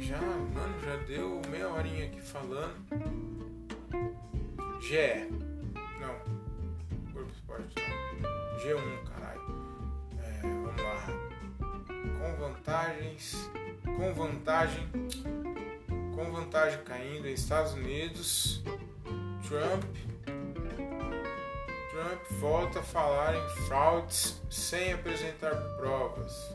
Já, 0.00 0.18
mano, 0.18 0.80
já 0.84 0.96
deu 1.06 1.40
meia 1.50 1.68
horinha 1.68 2.06
aqui 2.06 2.20
falando. 2.20 2.74
GE. 4.80 5.28
Não. 6.00 7.12
Corpo 7.12 7.30
Esporte 7.32 7.74
não. 7.76 8.58
G1, 8.58 9.04
caralho. 9.08 9.40
É, 10.18 10.40
vamos 10.42 10.82
lá. 10.82 11.06
Com 12.18 12.36
vantagens. 12.40 13.50
Com 13.84 14.14
vantagem. 14.14 14.88
Com 16.20 16.32
vantagem 16.32 16.78
caindo 16.84 17.26
em 17.26 17.32
Estados 17.32 17.72
Unidos. 17.72 18.62
Trump. 19.48 19.82
Trump 21.90 22.20
volta 22.38 22.80
a 22.80 22.82
falar 22.82 23.34
em 23.34 23.48
fraudes 23.66 24.38
sem 24.50 24.92
apresentar 24.92 25.54
provas. 25.78 26.54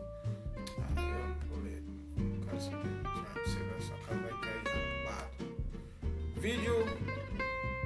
Vídeo. 6.36 6.86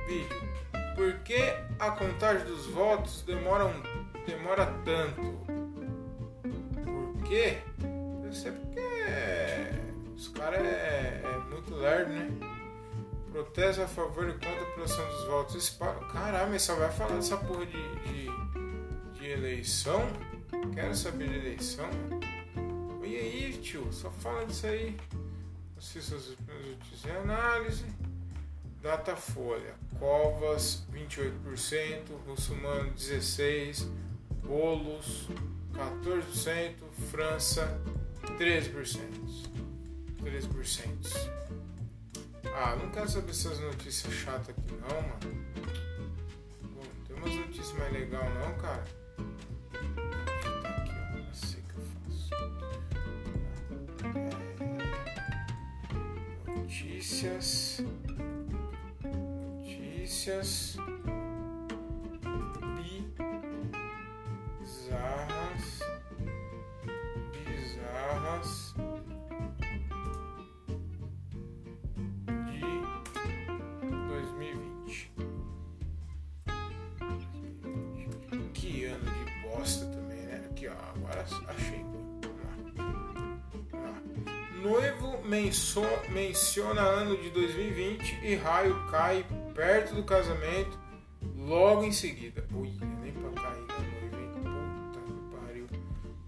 Vídeo. 0.06 0.50
Por 0.98 1.14
que 1.20 1.42
a 1.80 1.92
contagem 1.92 2.46
dos 2.46 2.66
votos 2.66 3.22
demora, 3.22 3.68
um, 3.68 3.82
demora 4.26 4.66
tanto? 4.84 5.22
Por 6.84 7.24
quê? 7.24 7.60
Deve 8.22 8.36
ser 8.36 8.52
porque 8.52 9.89
os 10.20 10.28
caras 10.28 10.60
é, 10.60 11.22
é, 11.24 11.38
muito 11.50 11.74
lerdo, 11.76 12.12
né? 12.12 12.30
Protesta 13.32 13.86
a 13.86 13.88
favor 13.88 14.28
e 14.28 14.34
contra 14.34 14.62
a 14.62 14.66
produção 14.74 15.08
dos 15.08 15.24
votos. 15.28 15.56
Esse 15.56 15.78
Caralho, 16.12 16.52
mas 16.52 16.62
só 16.62 16.76
vai 16.76 16.92
falar 16.92 17.16
dessa 17.16 17.38
porra 17.38 17.66
de, 17.66 17.96
de, 18.00 19.18
de 19.18 19.26
eleição? 19.30 20.02
Quero 20.74 20.94
saber 20.94 21.30
de 21.30 21.38
eleição? 21.38 21.90
E 23.02 23.16
aí, 23.16 23.60
tio? 23.64 23.88
Só 23.94 24.12
fala 24.12 24.46
disso 24.46 24.68
aí. 24.68 24.98
Assista 25.78 26.18
as 26.18 26.28
notícias 26.28 27.06
e 27.06 27.12
análise. 27.12 27.86
Datafolha, 28.82 29.76
Covas 30.00 30.86
28%, 30.94 31.32
Russumano 32.28 32.92
16%, 32.92 33.88
Bolos 34.44 35.30
14%, 35.74 36.74
França 37.10 37.80
13%. 38.38 39.49
13%. 40.30 41.30
Ah, 42.54 42.76
não 42.76 42.90
quero 42.92 43.10
saber 43.10 43.32
essas 43.32 43.60
notícias 43.60 44.14
chatas 44.14 44.50
aqui 44.50 44.62
não, 44.74 45.02
mano. 45.02 45.20
Bom, 46.74 46.84
tem 47.08 47.16
umas 47.16 47.34
notícias 47.34 47.72
mais 47.74 47.94
legais 47.94 48.34
não, 48.36 48.54
cara. 48.58 48.84
Tá 50.62 50.70
aqui, 50.70 50.92
ó. 50.92 51.18
Eu 51.18 51.34
sei 51.34 51.62
que 51.62 51.76
eu 51.76 51.84
faço. 52.06 52.34
É... 56.46 56.52
Notícias 56.60 57.82
notícias 60.10 60.76
achei. 81.48 81.86
Noivo 84.62 85.22
menso- 85.24 85.82
menciona 86.10 86.82
ano 86.82 87.16
de 87.18 87.30
2020 87.30 88.20
e 88.24 88.36
raio 88.36 88.76
cai 88.92 89.26
perto 89.56 89.96
do 89.96 90.04
casamento 90.04 90.78
logo 91.38 91.84
em 91.84 91.92
seguida. 91.92 92.46
Ui, 92.54 92.70
nem 93.02 93.14
pra 93.14 93.42
cair 93.42 93.66
da 93.66 93.76
noiva, 93.76 94.18
hein? 94.18 94.32
Puta 94.92 95.00
que 95.06 95.36
pariu. 95.36 95.68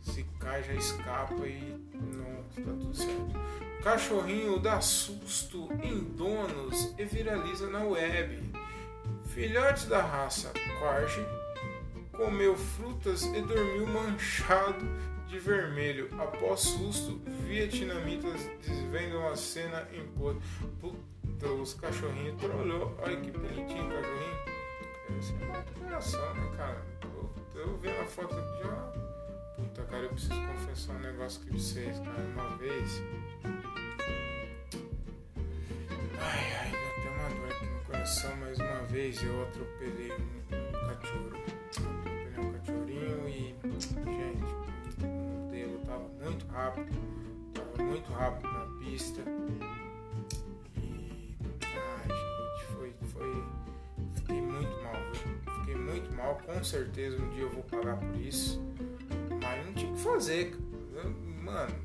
Se 0.02 0.24
cai, 0.40 0.64
já 0.64 0.74
escapa 0.74 1.46
e 1.46 1.76
não 1.94 2.44
tá 2.64 2.72
tudo 2.72 2.96
certo. 2.96 3.42
Cachorrinho 3.84 4.60
dá 4.60 4.80
susto 4.80 5.68
em 5.84 6.00
donos 6.16 6.94
e 6.98 7.04
viraliza 7.04 7.68
na 7.70 7.80
web. 7.84 8.40
Filhote 9.26 9.88
da 9.88 10.02
raça 10.02 10.54
Corgi 10.80 11.26
comeu 12.22 12.56
frutas 12.56 13.24
e 13.24 13.42
dormiu 13.42 13.88
manchado 13.88 14.86
de 15.28 15.40
vermelho. 15.40 16.08
Após 16.20 16.60
susto, 16.60 17.20
vietnamitas 17.48 18.48
desvendam 18.64 19.28
a 19.28 19.36
cena 19.36 19.88
em 19.92 20.06
pôr. 20.10 20.38
Puta, 20.80 21.48
os 21.48 21.74
cachorrinhos 21.74 22.40
trollou. 22.40 22.96
Olha 23.02 23.20
que 23.20 23.32
bonitinho 23.32 23.88
o 23.88 23.90
cachorrinho. 23.90 24.38
Deve 25.10 25.24
ser 25.24 25.34
uma 25.44 25.58
recuperação, 25.58 26.34
né, 26.36 26.52
cara? 26.56 26.86
Eu, 27.02 27.34
eu 27.60 27.78
vendo 27.78 28.02
a 28.02 28.06
foto 28.06 28.36
já. 28.36 28.94
Puta, 29.56 29.84
cara, 29.86 30.04
eu 30.04 30.10
preciso 30.10 30.42
confessar 30.46 30.94
um 30.94 31.00
negócio 31.00 31.42
aqui 31.42 31.50
pra 31.50 31.60
vocês, 31.60 32.00
cara. 32.00 32.20
Uma 32.20 32.58
vez. 32.58 33.02
Ai, 36.20 36.54
ai, 36.60 36.72
deu 36.72 36.88
até 36.88 37.10
uma 37.10 37.30
dor 37.30 37.52
aqui 37.52 37.66
no 37.66 37.84
coração. 37.86 38.36
Mais 38.36 38.60
uma 38.60 38.84
vez 38.84 39.24
eu 39.24 39.42
atropelei 39.42 40.12
um 40.12 40.72
cachorro. 40.88 41.51
Tava 45.92 46.08
muito 46.24 46.48
rápido. 46.48 46.92
Tava 47.54 47.84
muito 47.84 48.12
rápido 48.14 48.52
na 48.52 48.80
pista. 48.80 49.22
E. 50.78 51.36
Ai, 51.62 52.08
gente, 52.08 52.66
foi. 52.74 52.94
foi 53.10 53.44
fiquei 54.16 54.42
muito 54.42 54.72
mal, 54.84 54.94
viu? 55.12 55.56
Fiquei 55.60 55.76
muito 55.76 56.14
mal. 56.16 56.36
Com 56.46 56.64
certeza 56.64 57.22
um 57.22 57.30
dia 57.32 57.44
eu 57.44 57.50
vou 57.50 57.64
pagar 57.64 57.98
por 57.98 58.16
isso. 58.16 58.62
Mas 59.42 59.66
não 59.66 59.74
tinha 59.74 59.92
o 59.92 59.96
que 59.96 60.02
fazer, 60.02 60.58
Mano, 61.42 61.76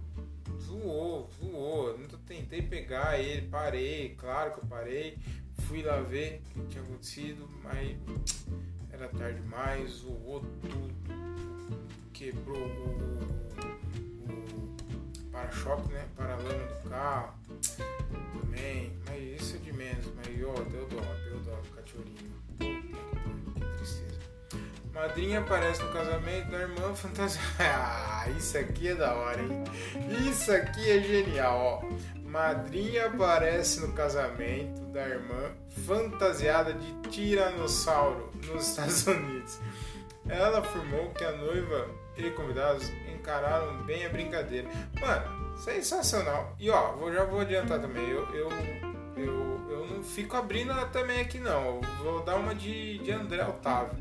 zoou, 0.61 1.29
zoou. 1.41 1.89
Eu 1.91 2.09
tentei 2.27 2.63
pegar 2.63 3.19
ele, 3.19 3.49
parei, 3.49 4.15
claro 4.17 4.53
que 4.53 4.59
eu 4.59 4.67
parei. 4.67 5.19
Fui 5.63 5.83
lá 5.83 6.01
ver 6.01 6.43
o 6.55 6.61
que 6.61 6.69
tinha 6.69 6.85
acontecido, 6.85 7.49
mas 7.65 7.97
era 8.93 9.09
tarde 9.09 9.41
demais, 9.41 9.91
zoou 9.91 10.45
tudo, 10.61 10.95
quebrou 12.13 12.67
o 12.67 13.17
para-choque, 15.37 15.93
né? 15.93 16.05
Para-lama 16.17 16.67
do 16.67 16.89
carro 16.89 17.35
também. 18.41 18.99
Mas 19.07 19.41
isso 19.41 19.57
é 19.57 19.59
de 19.59 19.73
menos, 19.73 20.07
mas 20.17 20.27
ó, 20.27 20.55
deu 20.63 20.87
dó, 20.89 21.01
deu 21.25 21.41
dó 21.41 21.57
do 21.57 21.69
cachorrinho. 21.75 22.33
Que 23.55 23.61
tristeza. 23.77 24.19
Madrinha 24.95 25.41
aparece 25.41 25.83
no 25.83 25.93
casamento 25.93 26.51
da 26.51 26.59
irmã 26.59 26.95
fantasiada. 26.95 27.47
Ah, 27.59 28.31
isso 28.31 28.59
aqui 28.59 28.89
é 28.89 28.95
da 28.95 29.15
hora, 29.15 29.41
hein? 29.41 29.65
Isso 30.29 30.51
aqui 30.51 30.91
é 30.91 31.01
genial, 31.01 31.83
ó. 31.85 32.19
Madrinha 32.29 33.07
aparece 33.07 33.81
no 33.81 33.93
casamento 33.93 34.81
da 34.87 35.07
irmã 35.07 35.53
fantasiada 35.87 36.73
de 36.73 36.93
tiranossauro 37.11 38.33
nos 38.47 38.69
Estados 38.69 39.07
Unidos. 39.07 39.61
Ela 40.29 40.59
afirmou 40.59 41.11
que 41.11 41.23
a 41.23 41.33
noiva 41.33 41.89
e 42.17 42.31
convidados 42.31 42.91
encararam 43.13 43.83
bem 43.85 44.07
a 44.07 44.09
brincadeira. 44.09 44.69
Mano, 45.01 45.57
sensacional. 45.59 46.55
E 46.59 46.71
ó, 46.71 46.93
vou, 46.93 47.13
já 47.13 47.25
vou 47.25 47.41
adiantar 47.41 47.81
também. 47.81 48.09
Eu, 48.09 48.27
eu, 48.35 48.49
eu, 49.17 49.71
eu 49.71 49.87
não 49.87 50.03
fico 50.03 50.37
abrindo 50.37 50.75
também 50.91 51.21
aqui 51.21 51.39
não. 51.39 51.67
Eu 51.77 51.81
vou 52.03 52.23
dar 52.23 52.37
uma 52.37 52.55
de, 52.55 52.99
de 52.99 53.11
André 53.11 53.45
Otávio. 53.45 53.99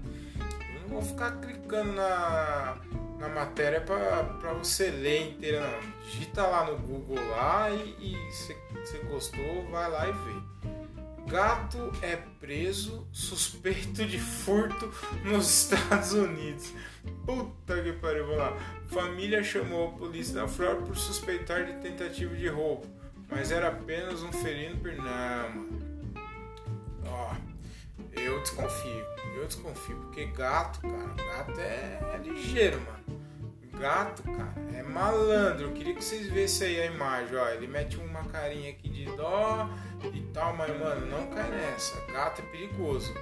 Eu 0.76 0.82
não 0.82 0.90
vou 0.90 1.02
ficar 1.02 1.32
clicando 1.42 1.94
na, 1.94 2.78
na 3.20 3.30
matéria 3.30 3.82
pra 3.82 4.54
você 4.54 4.90
ler 4.90 5.32
inteira 5.32 5.62
não. 5.62 6.06
Digita 6.06 6.46
lá 6.46 6.66
no 6.66 6.78
Google 6.78 7.20
lá 7.30 7.70
e 7.72 8.16
se 8.32 8.56
você 8.74 9.00
gostou, 9.00 9.66
vai 9.72 9.90
lá 9.90 10.08
e 10.08 10.12
vê. 10.12 10.75
Gato 11.28 11.92
é 12.04 12.18
preso 12.40 13.08
suspeito 13.12 14.06
de 14.06 14.20
furto 14.20 14.94
nos 15.24 15.50
Estados 15.72 16.14
Unidos. 16.14 16.72
Puta 17.26 17.82
que 17.82 17.94
pariu, 17.94 18.26
vamos 18.26 18.38
lá. 18.38 18.58
Família 18.92 19.44
chamou 19.44 19.90
a 19.90 19.92
polícia 19.98 20.36
da 20.36 20.48
Flórida 20.48 20.86
por 20.86 20.96
suspeitar 20.96 21.66
de 21.66 21.74
tentativa 21.82 22.36
de 22.36 22.48
roubo, 22.48 22.86
mas 23.30 23.52
era 23.52 23.70
apenas 23.70 24.22
um. 24.22 24.30
Não, 24.30 25.50
mano. 25.50 25.80
Ó, 27.08 27.34
eu 28.14 28.40
desconfio. 28.42 29.06
Eu 29.36 29.48
desconfio, 29.48 29.98
porque 29.98 30.26
gato, 30.28 30.80
cara, 30.82 31.14
gato 31.16 31.60
é, 31.60 32.00
é 32.14 32.18
ligeiro, 32.24 32.80
mano. 32.82 33.26
Gato, 33.80 34.24
cara, 34.24 34.54
é 34.74 34.84
malandro. 34.84 35.66
Eu 35.66 35.74
queria 35.74 35.94
que 35.94 36.04
vocês 36.04 36.28
vissem 36.28 36.68
aí 36.68 36.82
a 36.82 36.86
imagem, 36.86 37.36
ó. 37.36 37.50
Ele 37.50 37.68
mete 37.68 37.98
uma 37.98 38.24
carinha 38.26 38.70
aqui 38.70 38.88
de 38.88 39.06
dó 39.18 39.70
e 40.14 40.22
tal, 40.34 40.56
mas, 40.56 40.80
mano, 40.80 41.06
não 41.08 41.28
cai 41.28 41.50
nessa. 41.50 42.00
Gato 42.12 42.42
é 42.42 42.46
perigoso. 42.46 43.14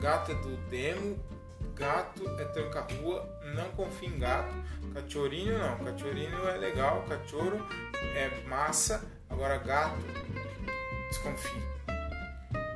Gato 0.00 0.32
é 0.32 0.34
do 0.36 0.56
demo, 0.68 1.18
gato 1.74 2.22
é 2.38 2.44
tranca-rua, 2.46 3.28
não 3.54 3.70
confia 3.70 4.08
em 4.08 4.18
gato. 4.18 4.54
Cachorrinho 4.94 5.58
não, 5.58 5.78
cachorrinho 5.78 6.48
é 6.48 6.56
legal, 6.56 7.04
cachorro 7.08 7.60
é 8.14 8.30
massa. 8.46 9.04
Agora, 9.28 9.58
gato, 9.58 9.98
desconfie. 11.08 11.62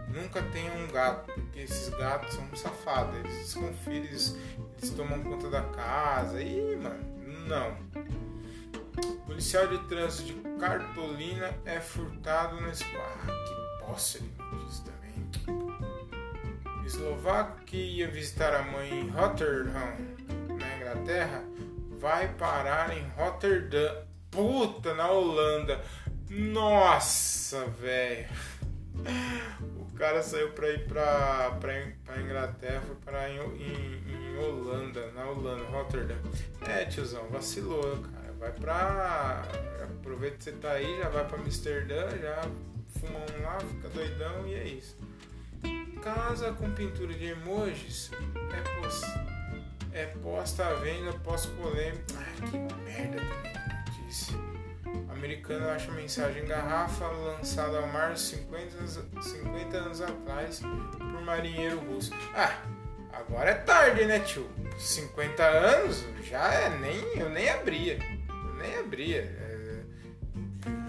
Nunca 0.08 0.42
tenha 0.42 0.72
um 0.74 0.88
gato, 0.88 1.32
porque 1.32 1.60
esses 1.60 1.88
gatos 1.90 2.34
são 2.34 2.46
safados. 2.54 3.14
Eles 3.16 3.38
desconfiam, 3.38 4.04
eles, 4.04 4.36
eles 4.78 4.90
tomam 4.90 5.22
conta 5.22 5.48
da 5.48 5.62
casa. 5.62 6.42
Ih, 6.42 6.76
mano, 6.76 7.02
não. 7.48 7.76
Policial 9.26 9.66
de 9.68 9.78
trânsito 9.88 10.32
de 10.32 10.59
Cartolina 10.59 11.55
é 11.64 11.80
furtado 11.80 12.61
na 12.61 12.70
escola. 12.70 13.18
Ah, 13.22 13.26
que 13.26 13.84
posse 13.84 14.18
ele 14.18 14.32
diz 14.64 14.80
também. 14.80 15.12
Eslovaco 16.84 17.62
que 17.64 17.76
ia 17.76 18.09
visitar 18.09 18.55
a 18.55 18.62
mãe 18.62 19.00
em 19.00 19.09
Rotterdam, 19.09 19.96
na 20.59 20.76
Inglaterra, 20.76 21.42
vai 22.00 22.28
parar 22.34 22.96
em 22.96 23.09
Rotterdam. 23.16 24.05
Puta, 24.30 24.94
na 24.94 25.11
Holanda. 25.11 25.82
Nossa, 26.28 27.66
velho. 27.66 28.28
O 29.76 29.94
cara 29.94 30.22
saiu 30.22 30.53
pra 30.53 30.70
ir 30.70 30.86
pra, 30.86 31.57
pra, 31.61 31.72
pra 32.05 32.20
Inglaterra, 32.20 32.80
foi 32.86 32.96
parar 32.96 33.30
em, 33.30 33.38
em, 33.38 34.03
em 34.09 34.38
Holanda, 34.38 35.12
na 35.12 35.26
Holanda, 35.26 35.64
Rotterdam. 35.66 36.16
É, 36.66 36.84
tiozão, 36.86 37.28
vacilou, 37.28 37.98
cara. 37.98 38.21
Vai 38.43 38.51
pra. 38.51 39.43
Aproveita 39.84 40.36
que 40.38 40.43
você 40.45 40.53
tá 40.53 40.72
aí, 40.72 40.99
já 40.99 41.09
vai 41.11 41.24
pra 41.24 41.38
Amsterdã, 41.38 42.09
já 42.20 42.43
fuma 42.99 43.20
um 43.20 43.43
lá, 43.45 43.57
fica 43.61 43.88
doidão 43.90 44.45
e 44.49 44.55
é 44.55 44.64
isso. 44.64 44.99
Casa 46.03 46.53
com 46.55 46.68
pintura 46.72 47.14
de 47.14 47.26
emojis 47.26 48.11
é, 48.53 48.80
pos, 48.80 49.01
é 49.93 50.07
posta 50.07 50.66
à 50.66 50.74
venda 50.74 51.11
após 51.11 51.47
polêmica. 51.47 52.03
Ai, 52.18 52.51
que 52.51 52.59
merda 52.59 53.18
também, 53.20 53.53
notícia. 53.86 54.36
Americano 55.09 55.68
acha 55.68 55.93
mensagem 55.93 56.43
em 56.43 56.47
garrafa 56.47 57.07
lançada 57.07 57.78
ao 57.78 57.86
mar 57.86 58.16
50, 58.16 58.76
anos- 58.78 58.99
50 59.22 59.76
anos 59.76 60.01
atrás 60.01 60.61
por 60.99 61.22
marinheiro 61.22 61.78
russo. 61.78 62.11
Ah, 62.34 62.59
agora 63.12 63.51
é 63.51 63.55
tarde, 63.55 64.05
né, 64.05 64.18
tio? 64.18 64.51
50 64.76 65.45
anos 65.45 66.05
já 66.24 66.53
é 66.53 66.68
nem 66.80 66.99
eu 67.20 67.30
nem 67.30 67.49
abria, 67.49 67.99
nem 68.62 68.78
abria. 68.78 69.20
É, 69.22 69.80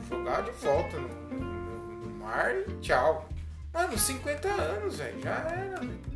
jogar 0.09 0.41
de 0.43 0.51
volta 0.51 0.97
no, 0.97 1.07
no- 1.07 1.95
no 2.05 2.09
mar 2.23 2.51
e 2.55 2.63
tchau. 2.81 3.27
Mano, 3.73 3.97
50 3.97 4.47
anos, 4.47 4.97
velho, 4.97 5.21
já 5.21 5.31
era. 5.49 5.79
velho. 5.79 6.13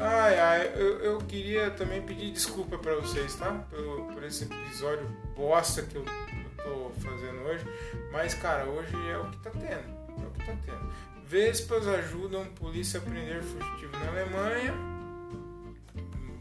Ai, 0.00 0.38
ai, 0.38 0.72
eu, 0.76 0.98
eu 1.00 1.18
queria 1.18 1.70
também 1.70 2.00
pedir 2.02 2.30
desculpa 2.32 2.78
pra 2.78 2.94
vocês, 2.96 3.34
tá? 3.36 3.52
Por, 3.70 4.12
por 4.14 4.22
esse 4.24 4.44
episódio 4.44 5.06
bosta 5.36 5.82
que 5.82 5.96
eu, 5.96 6.04
eu 6.04 6.64
tô 6.64 6.90
fazendo 7.00 7.40
hoje. 7.42 7.64
Mas, 8.12 8.34
cara, 8.34 8.64
hoje 8.66 8.94
é 9.10 9.18
o 9.18 9.30
que 9.30 9.38
tá 9.38 9.50
tendo. 9.50 9.98
É 10.22 10.26
o 10.26 10.30
que 10.30 10.46
tá 10.46 10.52
tendo. 10.64 10.92
Vespas 11.24 11.86
ajudam 11.86 12.44
polícia 12.54 12.98
a 12.98 13.02
prender 13.02 13.42
fugitivo 13.42 13.92
na 13.98 14.08
Alemanha. 14.10 14.74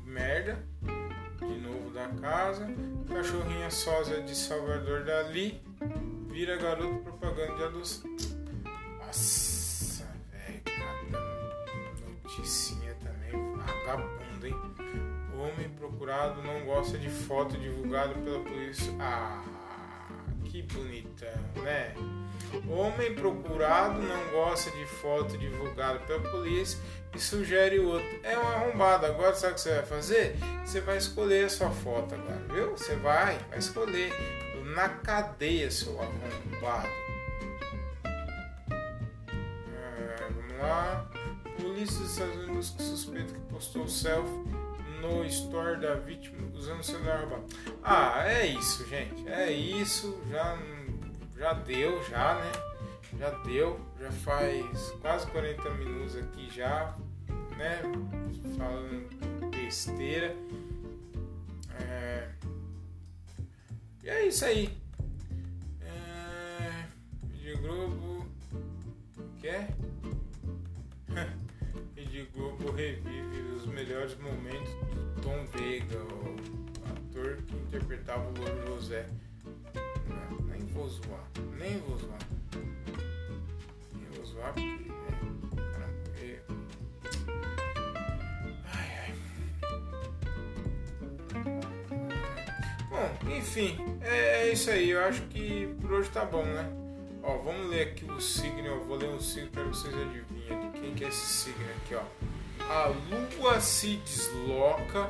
Merda. 0.05 0.63
Novo 1.87 1.91
da 1.91 2.07
casa. 2.21 2.67
Cachorrinha 3.07 3.69
sósia 3.71 4.21
de 4.21 4.35
Salvador 4.35 5.03
Dali. 5.03 5.61
Vira 6.29 6.57
garoto 6.57 6.99
propaganda 7.03 7.55
de 7.55 7.63
adoção. 7.63 8.09
Nossa, 8.99 10.05
velho, 10.31 10.61
cada 10.63 11.19
noticinha 12.25 12.95
também 12.95 13.53
vagabundo, 13.55 14.47
hein? 14.47 14.55
homem 15.39 15.69
procurado 15.69 16.41
não 16.41 16.65
gosta 16.65 16.97
de 16.97 17.09
foto 17.09 17.57
divulgada 17.57 18.13
pela 18.15 18.39
polícia. 18.43 18.91
Ah, 18.99 19.43
que 20.47 20.61
bonitão, 20.63 21.63
né? 21.63 21.93
Homem 22.69 23.13
procurado 23.13 24.01
não 24.01 24.29
gosta 24.31 24.71
de 24.71 24.85
foto 24.85 25.37
divulgada 25.37 25.99
pela 25.99 26.21
polícia 26.31 26.79
e 27.13 27.19
sugere 27.19 27.79
outro. 27.79 28.07
É 28.23 28.37
uma 28.37 28.55
arrombada. 28.55 29.07
Agora 29.07 29.35
sabe 29.35 29.53
o 29.53 29.55
que 29.55 29.61
você 29.61 29.75
vai 29.75 29.85
fazer? 29.85 30.35
Você 30.65 30.81
vai 30.81 30.97
escolher 30.97 31.45
a 31.45 31.49
sua 31.49 31.69
foto 31.69 32.15
agora, 32.15 32.41
viu? 32.53 32.71
Você 32.71 32.95
vai, 32.95 33.37
vai 33.49 33.59
escolher. 33.59 34.13
Na 34.73 34.89
cadeia, 34.89 35.71
seu 35.71 35.99
arrombado. 35.99 36.87
É, 39.73 40.29
vamos 40.29 40.57
lá. 40.59 41.09
Polícia 41.59 41.99
dos 41.99 42.11
Estados 42.11 42.35
Unidos 42.35 42.75
suspeita 42.77 43.33
que 43.33 43.39
postou 43.41 43.87
selfie 43.87 44.66
no 45.07 45.25
store 45.25 45.79
da 45.79 45.95
vítima 45.95 46.37
usando 46.53 46.79
o 46.81 46.83
celular 46.83 47.21
roubado. 47.21 47.45
Ah, 47.83 48.23
é 48.25 48.47
isso, 48.47 48.87
gente. 48.87 49.27
É 49.27 49.51
isso. 49.51 50.21
Já, 50.29 50.57
já 51.37 51.53
deu, 51.53 52.03
já, 52.05 52.35
né? 52.35 52.51
Já 53.17 53.29
deu. 53.43 53.79
Já 53.99 54.11
faz 54.11 54.91
quase 55.01 55.27
40 55.27 55.69
minutos 55.71 56.15
aqui 56.15 56.49
já, 56.53 56.95
né? 57.57 57.81
Falando 58.57 59.49
besteira. 59.49 60.35
É... 61.79 62.29
E 64.03 64.09
é 64.09 64.27
isso 64.27 64.45
aí. 64.45 64.77
É... 65.81 66.85
Vídeo 67.23 67.57
Globo. 67.61 68.25
Quer? 69.39 69.69
Rede 71.95 72.29
Globo 72.33 72.71
revive 72.71 73.41
os 73.55 73.65
melhores 73.65 74.17
momentos 74.19 74.86
Veiga, 75.57 75.97
o 75.97 76.35
ator 76.91 77.37
que 77.47 77.55
interpretava 77.55 78.29
o 78.29 78.33
Louro 78.39 78.75
José. 78.75 79.07
Não, 80.07 80.37
nem 80.45 80.63
vou 80.67 80.87
zoar, 80.87 81.27
nem 81.57 81.79
vou 81.79 81.97
zoar. 81.97 82.19
Nem 83.91 84.05
vou 84.15 84.23
zoar 84.25 84.53
porque, 84.53 84.67
né, 84.67 85.19
o 85.51 85.55
cara 85.55 85.89
morreu. 86.05 86.43
Ai, 88.71 88.87
ai. 89.01 89.13
Bom, 92.89 93.09
enfim, 93.35 93.77
é, 94.01 94.49
é 94.49 94.51
isso 94.53 94.69
aí. 94.69 94.91
Eu 94.91 95.03
acho 95.05 95.23
que 95.23 95.75
por 95.81 95.91
hoje 95.91 96.11
tá 96.11 96.23
bom, 96.23 96.45
né? 96.45 96.71
Ó, 97.23 97.39
vamos 97.39 97.71
ler 97.71 97.87
aqui 97.87 98.05
o 98.05 98.21
signo. 98.21 98.59
Eu 98.59 98.85
vou 98.85 98.95
ler 98.95 99.09
um 99.09 99.19
signo 99.19 99.49
para 99.49 99.63
vocês 99.63 99.91
adivinharem 99.91 100.71
quem 100.73 100.93
que 100.93 101.03
é 101.03 101.07
esse 101.07 101.25
signo 101.25 101.65
aqui, 101.77 101.95
ó. 101.95 102.03
A 102.69 102.87
lua 102.87 103.59
se 103.59 103.95
desloca 103.97 105.09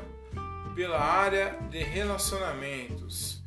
pela 0.77 0.99
área 0.99 1.57
de 1.71 1.79
relacionamentos, 1.79 3.41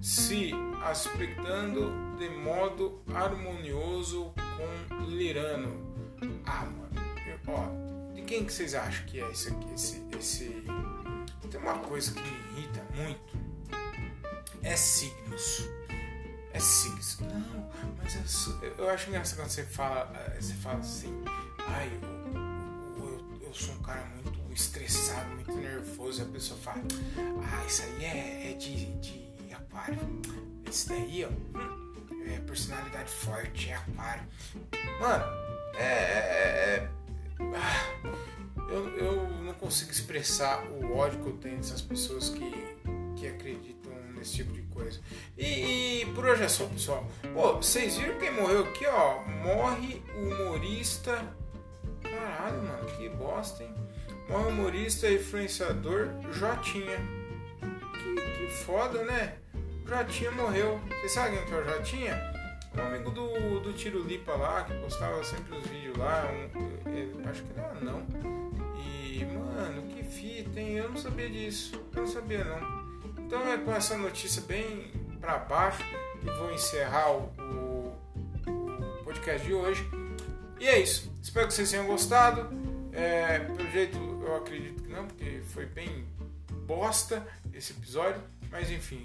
se 0.00 0.52
aspectando 0.84 1.92
de 2.16 2.28
modo 2.28 3.02
harmonioso 3.12 4.32
com 4.56 5.04
Lirano. 5.06 5.74
Ah, 6.46 6.64
mano, 6.64 6.88
eu, 7.26 7.52
ó, 7.52 8.14
de 8.14 8.22
quem 8.22 8.44
que 8.44 8.52
vocês 8.52 8.76
acham 8.76 9.04
que 9.06 9.20
é 9.20 9.28
esse 9.28 9.48
aqui? 9.48 9.74
Esse, 9.74 10.06
esse... 10.16 10.64
Tem 11.50 11.60
uma 11.60 11.78
coisa 11.80 12.12
que 12.12 12.20
me 12.20 12.60
irrita 12.60 12.86
muito. 12.94 13.36
É 14.62 14.76
signos 14.76 15.68
é 16.52 16.60
signos. 16.60 17.18
Não, 17.20 17.70
mas 17.98 18.46
eu, 18.62 18.72
eu, 18.78 18.88
acho 18.88 19.08
engraçado 19.10 19.40
quando 19.40 19.50
você 19.50 19.64
fala, 19.64 20.10
eh, 20.14 20.40
você 20.40 20.54
fala 20.54 20.78
assim, 20.78 21.22
ai, 21.66 21.90
eu, 22.02 23.04
eu, 23.04 23.40
eu 23.42 23.54
sou 23.54 23.74
um 23.74 23.82
cara 23.82 24.04
muito 24.14 24.35
estressado, 24.56 25.28
muito 25.34 25.52
nervoso, 25.52 26.22
a 26.22 26.24
pessoa 26.26 26.58
fala, 26.58 26.82
ah, 27.44 27.64
isso 27.66 27.82
aí 27.82 28.04
é, 28.04 28.50
é 28.50 28.54
de, 28.54 28.86
de 28.96 29.54
aquário. 29.54 29.98
Esse 30.66 30.88
daí, 30.88 31.24
ó, 31.24 31.28
hum, 31.28 32.24
é 32.26 32.38
personalidade 32.40 33.10
forte, 33.10 33.68
é 33.68 33.74
aquário. 33.74 34.24
Mano, 35.00 35.24
é. 35.76 35.84
é, 35.84 36.88
é 36.88 36.90
ah, 37.54 38.16
eu, 38.70 38.88
eu 38.96 39.28
não 39.44 39.52
consigo 39.54 39.90
expressar 39.90 40.64
o 40.66 40.96
ódio 40.96 41.20
que 41.20 41.26
eu 41.28 41.36
tenho 41.36 41.56
dessas 41.58 41.82
pessoas 41.82 42.30
que, 42.30 42.50
que 43.14 43.28
acreditam 43.28 43.92
nesse 44.14 44.36
tipo 44.36 44.52
de 44.52 44.62
coisa. 44.62 45.00
E, 45.36 46.00
e 46.00 46.06
por 46.14 46.24
hoje 46.24 46.42
é 46.42 46.48
só, 46.48 46.64
pessoal. 46.66 47.06
Pô, 47.34 47.56
vocês 47.56 47.96
viram 47.96 48.18
quem 48.18 48.32
morreu 48.32 48.64
aqui, 48.64 48.86
ó? 48.86 49.22
Morre 49.22 50.02
o 50.16 50.30
humorista. 50.30 51.22
Caralho, 52.02 52.62
mano, 52.62 52.86
que 52.96 53.08
bosta, 53.10 53.62
hein? 53.62 53.85
O 54.28 54.48
humorista 54.48 55.08
e 55.08 55.16
influenciador 55.16 56.08
Jotinha. 56.32 56.98
Que, 57.60 58.46
que 58.46 58.52
foda, 58.64 59.04
né? 59.04 59.34
Jotinha 59.86 60.32
morreu. 60.32 60.80
Vocês 60.88 61.12
sabem 61.12 61.44
quem 61.44 61.54
é 61.54 61.60
o 61.60 61.64
Jotinha? 61.64 62.36
Um 62.76 62.82
amigo 62.82 63.10
do, 63.10 63.60
do 63.60 63.72
Tiro 63.72 64.02
Lipa 64.02 64.32
lá, 64.32 64.64
que 64.64 64.74
postava 64.74 65.22
sempre 65.24 65.56
os 65.56 65.66
vídeos 65.66 65.96
lá. 65.96 66.28
Um, 66.30 66.90
ele, 66.90 67.28
acho 67.28 67.42
que 67.42 67.52
ele 67.52 67.60
é 67.60 67.70
anão. 67.78 68.06
E, 68.76 69.24
mano, 69.24 69.82
que 69.88 70.02
fita, 70.02 70.60
hein? 70.60 70.76
Eu 70.76 70.90
não 70.90 70.96
sabia 70.96 71.30
disso. 71.30 71.80
Eu 71.94 72.02
não 72.02 72.08
sabia, 72.08 72.44
não. 72.44 72.86
Então 73.24 73.48
é 73.50 73.56
com 73.56 73.72
essa 73.72 73.96
notícia 73.96 74.42
bem 74.42 74.92
para 75.20 75.38
baixo 75.38 75.82
que 76.20 76.30
vou 76.30 76.52
encerrar 76.52 77.12
o, 77.12 77.32
o, 77.38 77.96
o, 78.46 79.04
podcast 79.04 79.46
de 79.46 79.54
hoje. 79.54 79.88
E 80.60 80.66
é 80.66 80.78
isso. 80.78 81.12
Espero 81.22 81.46
que 81.46 81.54
vocês 81.54 81.70
tenham 81.70 81.86
gostado. 81.86 82.48
É, 82.92 83.40
pelo 83.40 83.70
jeito 83.70 83.98
eu 84.26 84.36
acredito 84.36 84.82
que 84.82 84.88
não, 84.88 85.06
porque 85.06 85.40
foi 85.52 85.66
bem 85.66 86.06
bosta 86.66 87.26
esse 87.52 87.72
episódio. 87.72 88.22
Mas 88.50 88.70
enfim, 88.70 89.04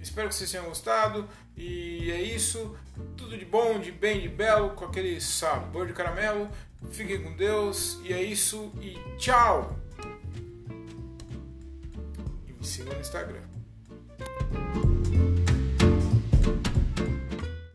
espero 0.00 0.28
que 0.28 0.34
vocês 0.34 0.50
tenham 0.50 0.66
gostado. 0.66 1.28
E 1.56 2.10
é 2.10 2.20
isso. 2.20 2.76
Tudo 3.16 3.36
de 3.36 3.44
bom, 3.44 3.78
de 3.78 3.92
bem, 3.92 4.20
de 4.20 4.28
belo, 4.28 4.70
com 4.70 4.84
aquele 4.84 5.20
sabor 5.20 5.86
de 5.86 5.92
caramelo. 5.92 6.48
Fiquem 6.90 7.22
com 7.22 7.34
Deus. 7.36 7.98
E 8.04 8.12
é 8.12 8.22
isso. 8.22 8.72
E 8.80 8.98
tchau! 9.16 9.78
E 12.46 12.52
me 12.52 12.64
sigam 12.64 12.94
no 12.94 13.00
Instagram. 13.00 13.42